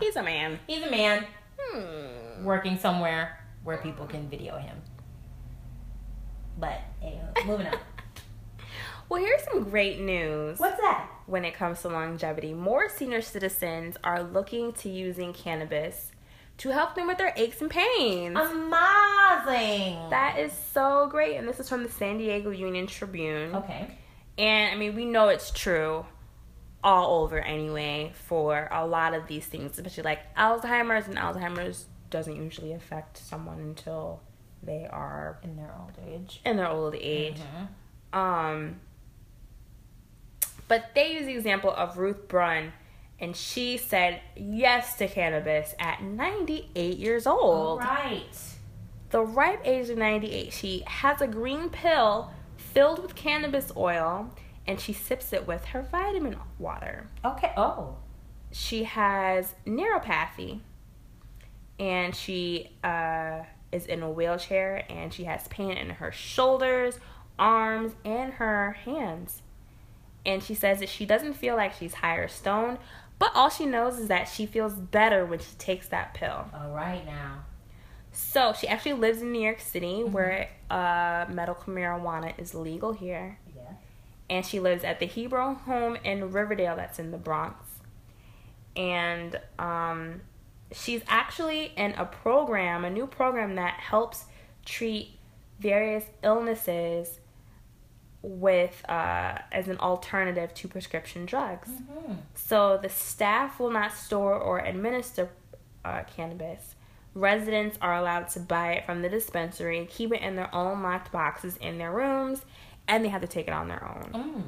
[0.00, 0.58] He's a man.
[0.66, 1.26] He's a man
[1.58, 2.44] Hmm.
[2.44, 4.76] working somewhere where people can video him.
[6.58, 7.78] But anyway, moving on.
[9.08, 10.58] Well, here's some great news.
[10.58, 11.10] What's that?
[11.26, 12.54] when it comes to longevity.
[12.54, 16.12] More senior citizens are looking to using cannabis
[16.58, 18.36] to help them with their aches and pains.
[18.38, 20.08] Amazing.
[20.10, 21.36] that is so great.
[21.36, 23.56] And this is from the San Diego Union Tribune.
[23.56, 23.90] okay.
[24.38, 26.06] And I mean, we know it's true
[26.84, 31.08] all over anyway for a lot of these things, especially like Alzheimer's.
[31.08, 34.20] And Alzheimer's doesn't usually affect someone until
[34.62, 36.40] they are In their old age.
[36.44, 37.38] in their old age.
[38.14, 38.16] Mhm.
[38.16, 38.80] Um,
[40.68, 42.72] but they use the example of Ruth Brunn,
[43.18, 47.80] and she said yes to cannabis at 98 years old.
[47.80, 48.24] right.
[49.10, 50.52] The ripe age of 98.
[50.52, 54.30] She has a green pill filled with cannabis oil,
[54.66, 57.08] and she sips it with her vitamin water.
[57.24, 57.52] Okay.
[57.56, 57.96] Oh.
[58.50, 60.60] She has neuropathy,
[61.78, 66.98] and she uh, is in a wheelchair, and she has pain in her shoulders,
[67.38, 69.42] arms, and her hands.
[70.26, 72.78] And she says that she doesn't feel like she's high or stoned,
[73.18, 76.44] but all she knows is that she feels better when she takes that pill.
[76.52, 77.44] All right now.
[78.12, 83.38] So she actually lives in New York City, where uh, medical marijuana is legal here
[83.56, 83.62] Yeah.
[84.28, 87.64] and she lives at the Hebrew home in Riverdale that's in the Bronx.
[88.74, 90.22] And um,
[90.72, 94.24] she's actually in a program, a new program that helps
[94.64, 95.10] treat
[95.60, 97.20] various illnesses
[98.26, 101.68] with uh, as an alternative to prescription drugs.
[101.68, 102.14] Mm-hmm.
[102.34, 105.30] So the staff will not store or administer
[105.84, 106.74] uh, cannabis.
[107.14, 111.12] Residents are allowed to buy it from the dispensary, keep it in their own locked
[111.12, 112.44] boxes in their rooms,
[112.88, 114.10] and they have to take it on their own.
[114.12, 114.42] Mm.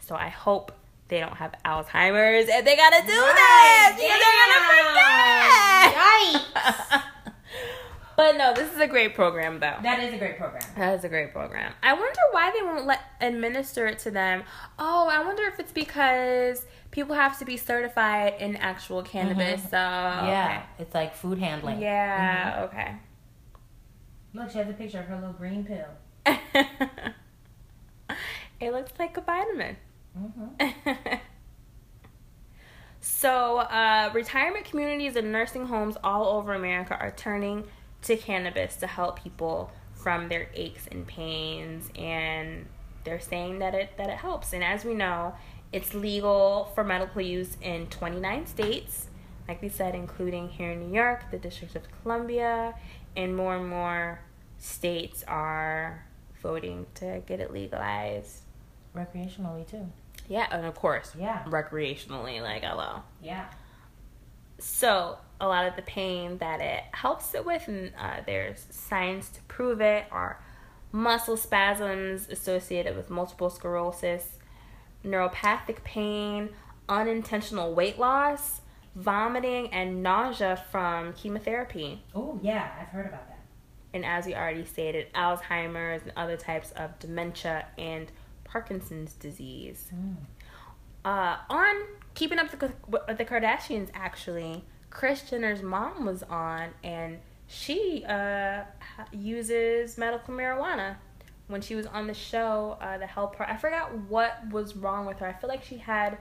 [0.00, 0.72] So I hope
[1.08, 4.64] they don't have Alzheimer's if they gotta do Right, this because they're gonna
[6.90, 7.04] forget.
[8.20, 9.76] but no, this is a great program though.
[9.82, 10.62] That is a great program.
[10.76, 11.72] That is a great program.
[11.82, 14.42] I wonder why they won't let administer it to them.
[14.78, 19.62] Oh, I wonder if it's because people have to be certified in actual cannabis.
[19.62, 20.64] So Yeah.
[20.78, 21.80] It's like food handling.
[21.80, 22.96] yeah, okay.
[24.34, 25.86] Look, she has a picture of her little green pill.
[28.60, 29.78] it looks like a vitamin.
[30.18, 31.14] Mm-hmm.
[33.00, 37.64] so, uh, retirement communities and nursing homes all over America are turning
[38.02, 42.66] to cannabis to help people from their aches and pains, and
[43.04, 44.52] they're saying that it that it helps.
[44.52, 45.34] And as we know,
[45.72, 49.08] it's legal for medical use in 29 states,
[49.46, 52.74] like we said, including here in New York, the District of Columbia,
[53.16, 54.20] and more and more
[54.58, 56.04] states are
[56.42, 58.38] voting to get it legalized.
[58.96, 59.86] Recreationally too.
[60.28, 61.42] Yeah, and of course, Yeah.
[61.44, 63.02] recreationally, like hello.
[63.20, 63.46] Yeah.
[64.60, 69.30] So a lot of the pain that it helps it with, and uh, there's science
[69.30, 70.40] to prove it, are
[70.92, 74.38] muscle spasms associated with multiple sclerosis,
[75.04, 76.50] neuropathic pain,
[76.88, 78.60] unintentional weight loss,
[78.94, 82.02] vomiting, and nausea from chemotherapy.
[82.14, 83.38] Oh yeah, I've heard about that.
[83.92, 88.10] And as we already stated, Alzheimer's and other types of dementia and
[88.44, 89.90] Parkinson's disease.
[89.94, 90.16] Mm.
[91.04, 91.76] Uh, on
[92.20, 97.16] Keeping Up with the Kardashians, actually, Kris Jenner's mom was on, and
[97.46, 98.64] she uh,
[99.10, 100.96] uses medical marijuana.
[101.46, 105.06] When she was on the show uh, to help her, I forgot what was wrong
[105.06, 105.26] with her.
[105.28, 106.18] I feel like she had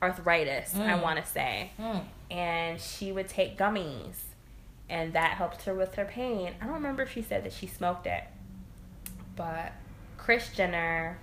[0.00, 1.02] arthritis, I Mm.
[1.02, 1.72] want to say.
[1.76, 2.04] Mm.
[2.30, 4.18] And she would take gummies,
[4.88, 6.54] and that helped her with her pain.
[6.60, 8.22] I don't remember if she said that she smoked it,
[9.34, 9.72] but
[10.18, 11.18] Kris Jenner,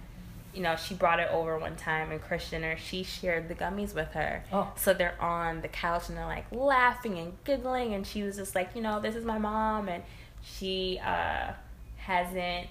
[0.53, 3.93] you know, she brought it over one time, and Kris Jenner, she shared the gummies
[3.95, 4.43] with her.
[4.51, 4.71] Oh.
[4.75, 8.53] So they're on the couch and they're like laughing and giggling, and she was just
[8.55, 10.03] like, you know, this is my mom, and
[10.43, 11.53] she uh,
[11.97, 12.67] hasn't.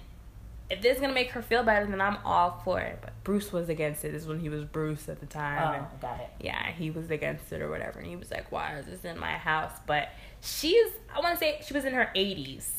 [0.69, 2.97] If this is gonna make her feel better, then I'm all for it.
[3.01, 4.13] But Bruce was against it.
[4.13, 5.75] This is when he was Bruce at the time.
[5.75, 6.29] and Oh, got it.
[6.39, 9.19] yeah, he was against it or whatever, and he was like, "Why is this in
[9.19, 10.09] my house?" But
[10.41, 12.69] she's, I want to say, she was in her 80s,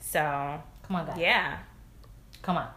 [0.00, 1.18] so Come on, guys.
[1.18, 1.58] yeah,
[2.42, 2.68] Come on.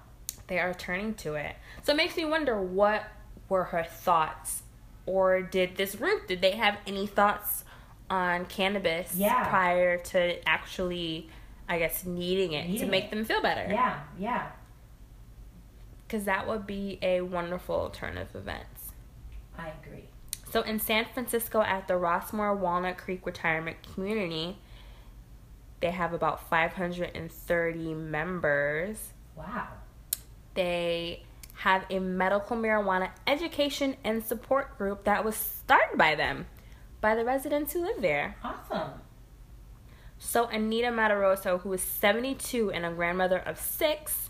[0.52, 1.56] They are turning to it.
[1.82, 3.06] So it makes me wonder what
[3.48, 4.64] were her thoughts,
[5.06, 7.64] or did this group did they have any thoughts
[8.10, 9.48] on cannabis Yeah.
[9.48, 11.30] prior to actually
[11.70, 13.12] I guess, needing it Needing to make it.
[13.12, 13.66] them feel better.
[13.72, 14.48] Yeah, yeah.
[16.06, 18.92] Because that would be a wonderful turn of events.
[19.58, 20.10] I agree.
[20.52, 24.58] So in San Francisco at the Rossmoor Walnut Creek Retirement Community,
[25.80, 29.14] they have about 530 members.
[29.38, 29.68] Wow.
[30.54, 31.24] They
[31.56, 36.48] have a medical marijuana education and support group that was started by them,
[37.00, 38.36] by the residents who live there.
[38.44, 38.92] Awesome.
[40.18, 44.30] So Anita Mataraso, who is 72 and a grandmother of six,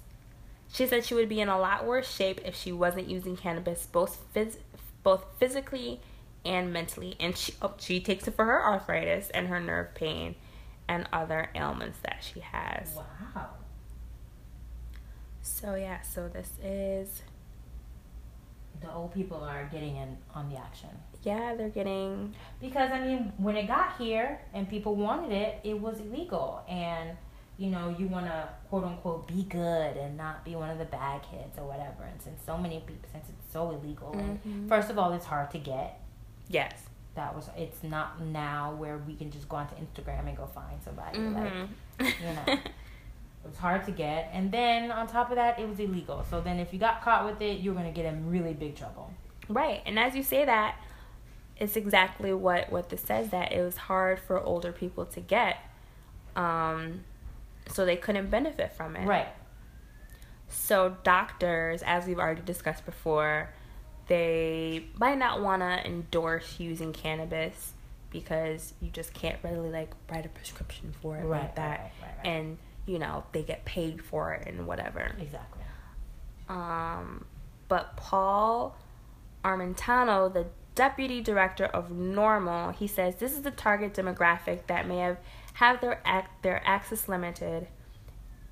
[0.72, 3.86] she said she would be in a lot worse shape if she wasn't using cannabis,
[3.86, 4.58] both phys-
[5.04, 6.00] both physically
[6.46, 7.16] and mentally.
[7.20, 10.36] And she oh, she takes it for her arthritis and her nerve pain
[10.88, 12.96] and other ailments that she has.
[12.96, 13.50] Wow.
[15.62, 17.22] So yeah, so this is
[18.82, 20.90] The old people are getting in on the action.
[21.24, 25.80] yeah, they're getting Because I mean, when it got here and people wanted it, it
[25.80, 27.16] was illegal, and
[27.58, 30.86] you know, you want to quote unquote be good and not be one of the
[30.86, 32.04] bad kids or whatever.
[32.12, 34.20] And since so many people, since it's so illegal, Mhm.
[34.46, 36.00] and first of all, it's hard to get.
[36.48, 36.88] yes.
[37.14, 40.82] That was it's not now where we can just go onto Instagram and go find
[40.82, 41.20] somebody.
[41.20, 41.68] Like Mhm.
[42.00, 42.58] you know.
[43.44, 46.24] it was hard to get, and then on top of that, it was illegal.
[46.30, 48.76] So then, if you got caught with it, you were gonna get in really big
[48.76, 49.12] trouble.
[49.50, 49.82] Right.
[49.86, 50.76] And as you say that,
[51.58, 55.58] it's exactly what what this says that it was hard for older people to get.
[56.36, 57.04] Um
[57.68, 59.06] so they couldn't benefit from it.
[59.08, 59.28] Right.
[60.50, 63.50] So doctors, as we've already discussed before,
[64.08, 67.74] they might not want to endorse using cannabis
[68.10, 71.80] because you just can't really like write a prescription for it Right, like that.
[71.80, 72.28] right, right, right.
[72.28, 75.16] And you know, they get paid for it and whatever.
[75.20, 75.62] Exactly.
[76.50, 77.26] Um,
[77.68, 78.76] but Paul
[79.46, 84.98] Armentano, the deputy director of NORML, he says this is the target demographic that may
[84.98, 85.18] have
[85.54, 87.68] have their ac- their access limited,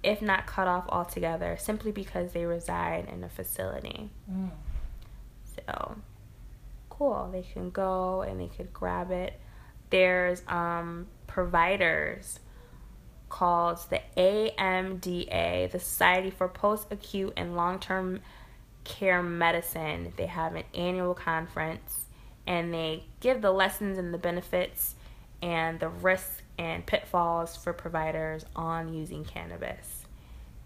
[0.04, 4.10] if not cut off altogether, simply because they reside in a facility.
[4.32, 4.52] Mm.
[5.56, 5.96] So
[6.90, 9.40] cool, they can go and they could grab it.
[9.90, 12.40] There's um, providers
[13.30, 18.22] called the AMDA, the Society for Post Acute and Long Term
[18.84, 20.14] Care Medicine.
[20.18, 22.06] They have an annual conference
[22.48, 24.96] and they give the lessons and the benefits
[25.42, 30.06] and the risks and pitfalls for providers on using cannabis.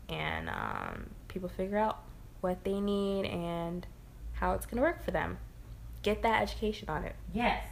[0.09, 1.99] And um, people figure out
[2.41, 3.85] what they need and
[4.33, 5.37] how it's going to work for them.
[6.01, 7.15] Get that education on it.
[7.33, 7.63] Yes.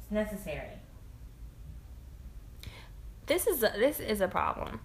[0.00, 0.79] It's necessary.
[3.30, 4.80] This is a, this is a problem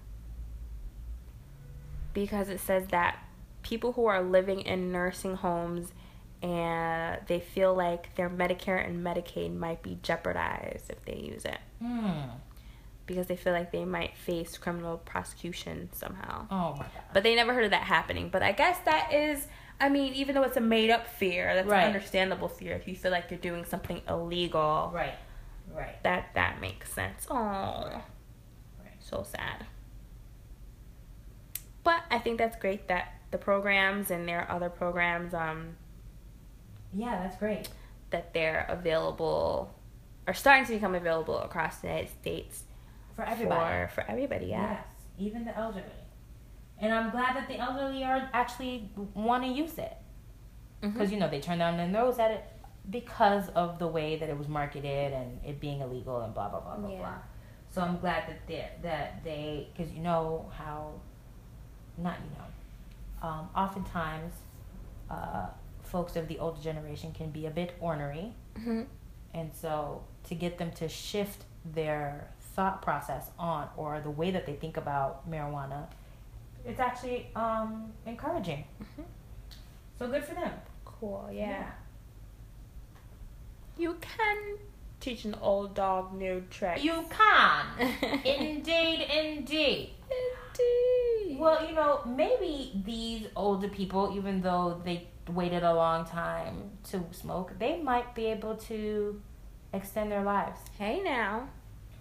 [2.14, 3.20] because it says that
[3.64, 5.92] people who are living in nursing homes
[6.42, 11.58] and they feel like their Medicare and Medicaid might be jeopardized if they use it
[11.84, 12.30] Mm.
[13.06, 16.46] because they feel like they might face criminal prosecution somehow.
[16.52, 16.92] Oh my god.
[17.14, 18.30] But they never heard of that happening.
[18.30, 21.68] But I guess that is I mean, even though it's a made up fear, that's
[21.68, 21.82] Right.
[21.82, 22.74] an understandable fear.
[22.76, 25.16] If you feel like you're doing something illegal, Right.
[25.74, 26.02] Right.
[26.04, 27.28] that that makes sense.
[27.30, 28.02] Oh.
[29.06, 29.66] So sad.
[31.84, 35.76] But I think that's great that the programs and there are other programs um,
[36.94, 37.70] Yeah, that's great.
[38.12, 39.72] that they're available
[40.28, 42.64] are starting to become available across the United States
[43.16, 43.88] For everybody.
[43.88, 44.48] for for everybody.
[44.48, 44.72] Yeah.
[44.74, 44.86] Yes.
[45.20, 45.84] Even the elderly.
[46.80, 49.96] And I'm glad that the elderly are actually want to use it.
[50.82, 52.44] Because, you know, they turn down their nose at it
[52.90, 56.60] because of the way that it was marketed and it being illegal and blah, blah,
[56.60, 56.98] blah, blah, Yeah.
[56.98, 57.14] blah.
[57.76, 60.94] So I'm glad that they, that they, because you know how,
[61.98, 64.34] not you know, um, oftentimes
[65.12, 65.48] uh,
[65.84, 68.32] folks of the older generation can be a bit ornery.
[68.58, 68.86] Mhm.
[69.34, 74.46] And so to get them to shift their thought process on or the way that
[74.46, 75.88] they think about marijuana,
[76.66, 78.64] it's actually um, encouraging.
[78.82, 79.04] Mhm.
[80.00, 80.54] So good for them.
[80.86, 81.28] Cool.
[81.30, 81.72] Yeah.
[83.78, 84.60] You can
[85.06, 86.84] teach an old dog new tricks.
[86.84, 88.22] You can.
[88.26, 89.92] indeed, indeed.
[90.10, 91.40] Indeed.
[91.40, 97.04] Well, you know, maybe these older people, even though they waited a long time to
[97.12, 99.22] smoke, they might be able to
[99.74, 100.60] extend their lives.
[100.80, 101.50] hey now.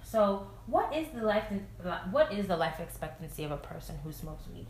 [0.02, 1.44] So, what is the life
[2.10, 4.66] what is the life expectancy of a person who smokes weed?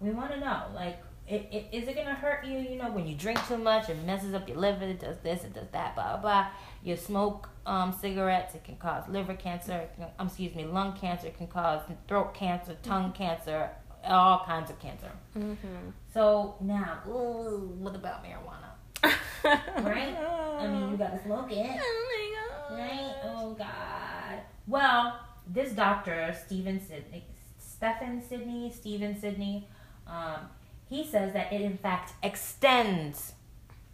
[0.00, 0.62] We want to know.
[0.74, 0.98] Like,
[1.28, 2.58] it, it, is it gonna hurt you?
[2.58, 4.84] You know, when you drink too much, it messes up your liver.
[4.84, 6.48] It does this, it does that, blah blah blah.
[6.84, 9.72] You smoke um, cigarettes, it can cause liver cancer.
[9.72, 11.26] It can, um, excuse me, lung cancer.
[11.28, 13.70] It can cause throat cancer, tongue cancer,
[14.04, 15.10] all kinds of cancer.
[15.36, 15.90] Mm-hmm.
[16.14, 18.76] So now, ooh, what about marijuana?
[19.44, 20.16] Right?
[20.58, 21.80] I mean, you gotta smoke it.
[21.80, 22.78] Oh my god.
[22.78, 23.14] Right?
[23.24, 24.40] Oh God.
[24.66, 27.24] Well, this doctor, Stephen Sidney,
[27.58, 29.68] Stephen Sidney, Stephen Sidney,
[30.06, 30.48] um,
[30.88, 33.32] he says that it in fact extends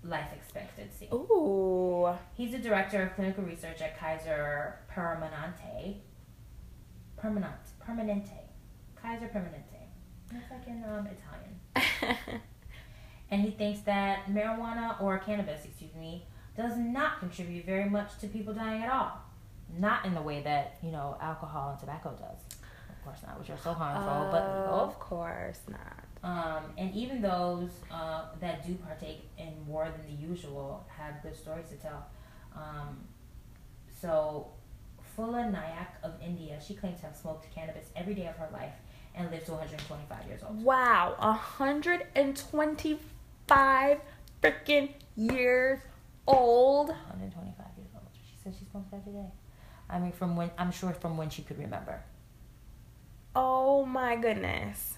[0.05, 1.09] life expectancy.
[1.13, 2.11] Ooh.
[2.35, 5.97] He's the director of clinical research at Kaiser Permanente.
[7.23, 7.71] Permanente.
[7.87, 8.41] Permanente.
[9.01, 9.83] Kaiser Permanente.
[10.33, 12.19] That's like in um, Italian.
[13.31, 16.27] and he thinks that marijuana or cannabis, excuse me,
[16.57, 19.21] does not contribute very much to people dying at all.
[19.79, 22.59] Not in the way that, you know, alcohol and tobacco does.
[22.91, 24.81] Of course not, which are so harmful, but legal.
[24.81, 26.12] Of course not.
[26.23, 31.37] Um, and even those uh, that do partake in more than the usual have good
[31.37, 32.07] stories to tell.
[32.55, 32.99] Um,
[34.01, 34.47] so,
[35.17, 38.75] Phula Nayak of India, she claims to have smoked cannabis every day of her life
[39.15, 40.63] and lived to 125 years old.
[40.63, 44.01] Wow, 125
[44.43, 45.81] freaking years
[46.27, 46.89] old.
[46.89, 48.05] 125 years old.
[48.13, 49.31] She says she smoked every day.
[49.91, 52.05] I mean, from when I'm sure from when she could remember.
[53.35, 54.95] Oh my goodness.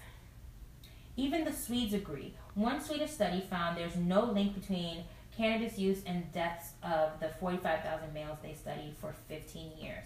[1.17, 2.33] Even the Swedes agree.
[2.55, 5.05] One Swedish study found there's no link between
[5.35, 10.05] cannabis use and deaths of the 45,000 males they studied for 15 years.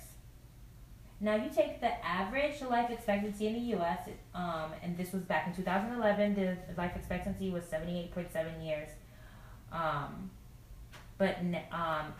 [1.21, 5.47] Now, you take the average life expectancy in the U.S., um, and this was back
[5.47, 6.35] in 2011.
[6.35, 8.87] The life expectancy was 78.7 years,
[9.73, 10.31] um,
[11.17, 11.37] but
[11.73, 12.13] um,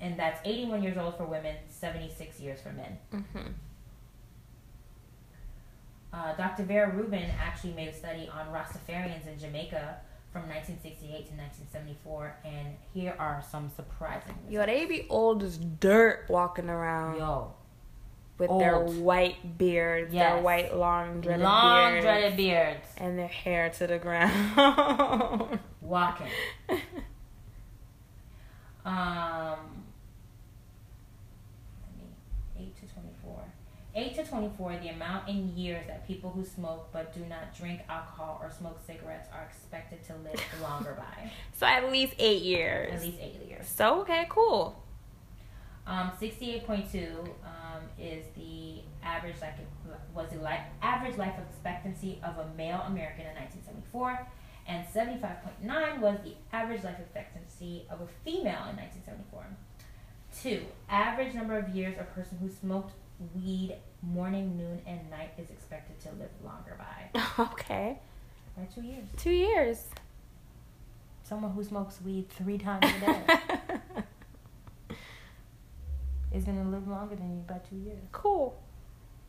[0.00, 2.98] and that's 81 years old for women, 76 years for men.
[3.12, 3.48] Mm-hmm.
[6.12, 6.62] Uh, Dr.
[6.64, 9.96] Vera Rubin actually made a study on Rastafarians in Jamaica
[10.32, 14.34] from 1968 to 1974, and here are some surprising.
[14.48, 17.16] Yo, they be old as dirt walking around.
[17.18, 17.52] Yo,
[18.38, 18.60] with old.
[18.60, 20.32] their white beards, Yes.
[20.34, 25.58] their white long dreaded long beards, dreaded beards, and their hair to the ground.
[25.80, 26.28] walking.
[28.84, 29.85] Um,
[33.96, 37.80] 8 to 24, the amount in years that people who smoke but do not drink
[37.88, 41.30] alcohol or smoke cigarettes are expected to live longer by.
[41.54, 42.92] So at least eight years.
[42.92, 43.66] At least eight years.
[43.66, 44.82] So, okay, cool.
[45.86, 49.54] Um, 68.2 um, is the average life,
[50.14, 54.26] was the life, average life expectancy of a male American in 1974,
[54.68, 59.46] and 75.9 was the average life expectancy of a female in 1974.
[60.42, 62.92] Two, average number of years a person who smoked
[63.34, 67.20] weed morning, noon, and night is expected to live longer by.
[67.52, 67.98] okay,
[68.56, 69.06] By two years.
[69.16, 69.86] two years.
[71.24, 73.22] Someone who smokes weed three times a day
[76.32, 77.98] is gonna live longer than you by two years.
[78.12, 78.60] cool.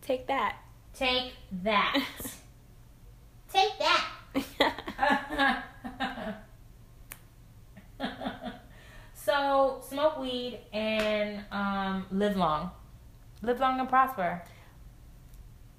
[0.02, 0.58] Take that.
[0.94, 1.34] Take
[1.64, 2.00] that.
[3.52, 5.64] Take that.
[9.14, 12.72] so smoke weed and um, live long.
[13.42, 14.42] Live long and prosper.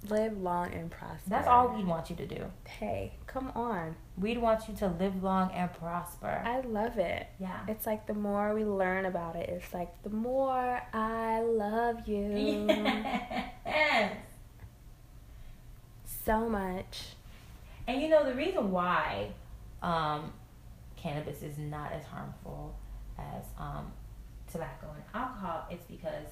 [0.09, 1.29] Live long and prosper.
[1.29, 2.45] That's all weed want you to do.
[2.69, 3.97] Hey, come on.
[4.17, 6.41] We'd want you to live long and prosper.
[6.45, 7.27] I love it.
[7.41, 7.61] yeah.
[7.67, 12.67] It's like the more we learn about it, it's like the more I love you
[13.67, 14.13] Yes.
[16.25, 17.07] so much.
[17.89, 19.31] And you know the reason why
[19.83, 20.33] um,
[20.97, 22.77] cannabis is not as harmful
[23.19, 23.91] as um,
[24.53, 26.27] tobacco and alcohol is because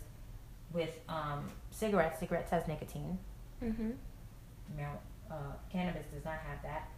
[0.72, 3.18] with um, cigarettes, cigarettes has nicotine.
[3.62, 3.90] Mm-hmm.
[4.76, 4.98] Mar-
[5.30, 5.34] uh,
[5.72, 6.88] cannabis does not have that,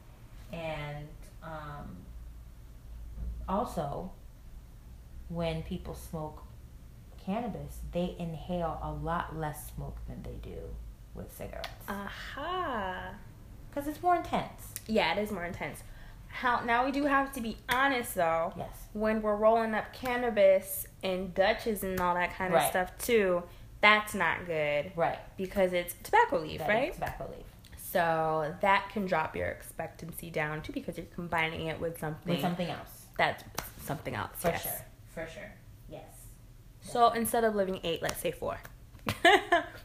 [0.52, 1.06] and
[1.42, 1.96] um,
[3.48, 4.10] also
[5.28, 6.42] when people smoke
[7.24, 10.56] cannabis, they inhale a lot less smoke than they do
[11.14, 13.10] with cigarettes Aha.
[13.68, 14.72] because it's more intense.
[14.86, 15.82] Yeah, it is more intense.
[16.28, 18.52] How now we do have to be honest though.
[18.56, 18.68] Yes.
[18.92, 22.70] When we're rolling up cannabis and Dutches and all that kind of Right.
[22.70, 23.42] stuff too,
[23.80, 25.18] that's not good Right.
[25.36, 26.92] because it's tobacco leaf, That right?
[26.92, 27.46] Tobacco leaf.
[27.76, 32.42] So that can drop your expectancy down too because you're combining it with something With
[32.42, 33.06] something else.
[33.16, 33.44] that's
[33.82, 34.30] something else.
[34.34, 34.62] For yes.
[34.62, 34.72] sure.
[35.14, 35.52] For sure.
[35.88, 36.04] Yes.
[36.82, 38.58] So instead of living eight, let's say four.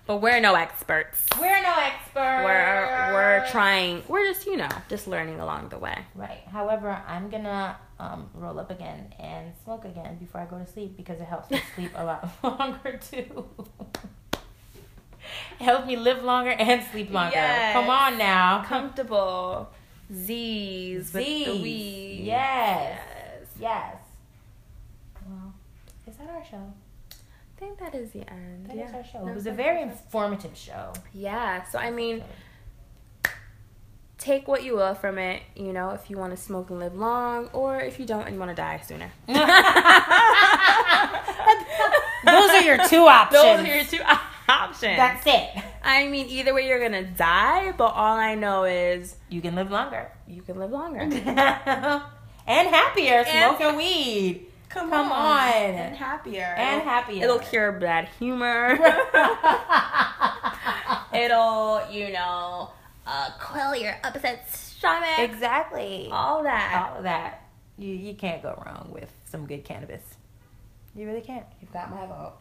[0.05, 1.25] but we're no experts.
[1.39, 2.43] We're no experts.
[2.43, 4.03] We're we're trying.
[4.09, 5.97] We're just you know just learning along the way.
[6.13, 6.41] Right.
[6.51, 10.97] However, I'm gonna um, roll up again and smoke again before I go to sleep
[10.97, 13.45] because it helps me sleep a lot longer too.
[14.33, 17.35] it helps me live longer and sleep longer.
[17.35, 17.73] Yes.
[17.73, 18.63] Come on now.
[18.63, 19.69] Comfortable
[20.13, 21.61] Z's, with the Z's.
[21.61, 22.23] weed.
[22.25, 22.99] Yes.
[23.59, 23.59] Yes.
[23.59, 23.95] Yes.
[25.27, 25.53] Well,
[26.07, 26.73] is that our show?
[27.11, 28.65] I think that is the end.
[28.67, 28.97] That is yeah.
[28.97, 29.25] our show.
[29.25, 30.91] That It was a very informative show.
[31.13, 31.63] Yeah.
[31.63, 32.23] So I mean,
[34.23, 35.41] take what you will from it.
[35.55, 38.33] You know, if you want to smoke and live long, or if you don't and
[38.33, 39.11] you want to die sooner.
[42.25, 43.43] Those are your two options.
[43.43, 43.99] Those are your two.
[44.49, 44.97] options.
[44.97, 45.63] That's it.
[45.83, 47.71] I mean, either way, you're gonna die.
[47.77, 50.99] But all I know is You can live longer you can live longer.
[51.01, 51.13] and
[52.47, 54.47] happier And- smoking weed.
[54.69, 55.37] Come, Come on.
[55.37, 55.53] on.
[55.53, 57.23] and happier And happier.
[57.25, 58.71] It'll cure bad humor.
[61.13, 62.71] It'll, you know,
[63.05, 65.19] uh, quell your upset stomach.
[65.19, 66.09] exactly.
[66.11, 66.89] All that.
[66.91, 67.47] All of that.
[67.77, 70.03] You you can't go wrong with some good cannabis.
[70.95, 71.45] You really can't.
[71.59, 72.33] You've got my vote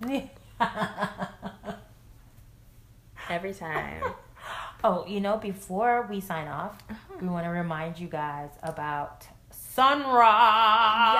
[3.30, 4.02] every time.
[4.84, 7.14] oh, you know, before we sign off, Uh-huh.
[7.20, 11.14] we want to remind you guys about Sun Ra.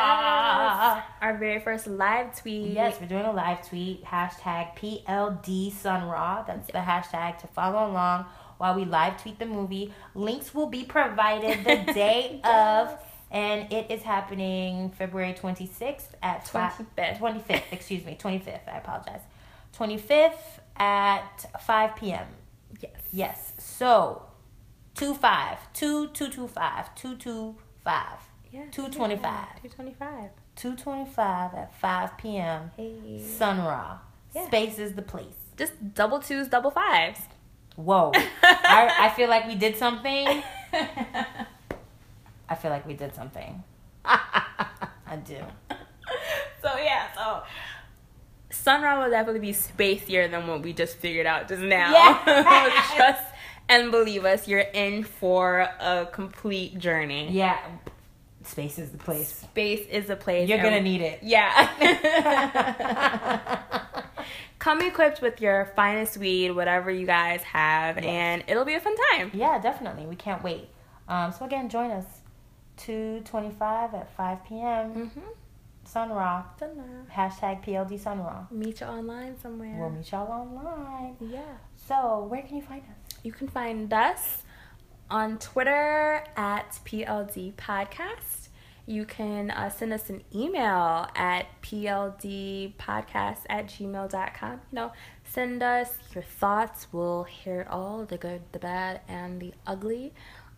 [0.97, 1.05] Yes.
[1.23, 2.73] Our very first live tweet.
[2.73, 4.05] Yes, we're doing a live tweet.
[4.05, 6.43] Hashtag PLD Sun Ra.
[6.47, 8.27] That's the hashtag to follow along
[8.59, 9.93] while we live tweet the movie.
[10.15, 12.99] Links will be provided the day of,
[13.31, 17.19] and it is happening February 26th at 25th.
[17.19, 18.69] 25th, excuse me, 25th.
[18.73, 19.21] I apologize.
[19.77, 20.33] 25th
[20.77, 22.27] at 5 p.m.
[22.81, 22.93] Yes.
[23.13, 23.53] Yes.
[23.59, 24.23] So,
[24.97, 28.07] 25, 2225, 225,
[28.53, 28.61] Yeah.
[28.71, 29.63] 225.
[29.63, 30.31] 225.
[30.57, 32.71] 225 at 5 p.m.
[32.77, 33.23] Hey.
[33.39, 33.99] Sun Ra.
[34.35, 34.47] Yeah.
[34.47, 35.35] Space is the place.
[35.57, 37.21] Just double twos, double fives.
[37.77, 38.13] Whoa.
[38.43, 40.43] I, I feel like we did something.
[42.49, 43.63] I feel like we did something.
[44.05, 45.39] I do.
[46.63, 47.43] so yeah, so
[48.51, 51.93] Sunrise will definitely be spacier than what we just figured out just now.
[51.93, 52.85] Yeah.
[52.97, 53.25] Trust
[53.69, 57.31] and believe us, you're in for a complete journey.
[57.31, 57.59] Yeah.
[58.45, 59.29] Space is the place.
[59.29, 60.49] Space is the place.
[60.49, 61.21] You're to need it.
[61.23, 61.69] Yeah.
[64.63, 68.05] Come equipped with your finest weed, whatever you guys have, Yes.
[68.07, 69.33] and it'll be a fun time.
[69.35, 70.07] yeah, definitely.
[70.07, 70.69] We can't wait.
[71.09, 72.05] Um, so, again, join us.
[72.77, 74.95] 225 at 5 p.m.
[74.95, 75.21] Mm-hmm.
[75.85, 76.45] Sun Ra.
[76.61, 76.87] Sunrise.
[77.13, 78.47] Hashtag PLD Sun Ra.
[78.53, 79.77] Meet you online somewhere.
[79.81, 81.17] We'll meet y'all online.
[81.21, 81.41] yeah.
[81.89, 83.19] So, where can you find us?
[83.25, 84.45] You can find us
[85.11, 88.42] on Twitter at PLD Podcast.
[88.87, 94.53] You can uh, send us an email at pldpodcast at gmail.com.
[94.53, 94.93] You know,
[95.25, 96.89] send us your thoughts.
[96.93, 100.13] We'll hear it all the good, the bad, and the ugly.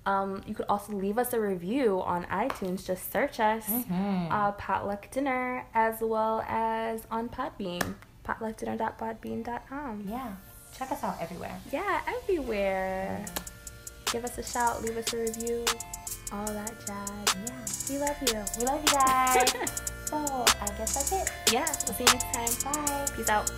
[0.06, 2.84] Um, you could also leave us a review on iTunes.
[2.86, 4.30] Just search us, Mhm.
[4.30, 7.94] uh, Potluck Dinner, as well as on Podbean,
[8.24, 10.04] potluckdinner.podbean.com.
[10.08, 10.32] Yeah.
[10.76, 11.56] Check us out everywhere.
[11.70, 13.24] Yeah, everywhere.
[14.06, 15.64] Give us a shout, leave us a review,
[16.32, 17.36] all that jazz.
[17.46, 17.64] Yeah.
[17.90, 18.44] We love you.
[18.58, 19.50] We love you guys.
[20.04, 21.30] so, I guess that's it.
[21.52, 22.72] Yeah, we'll see you next time.
[22.72, 23.06] Bye.
[23.16, 23.50] Peace out.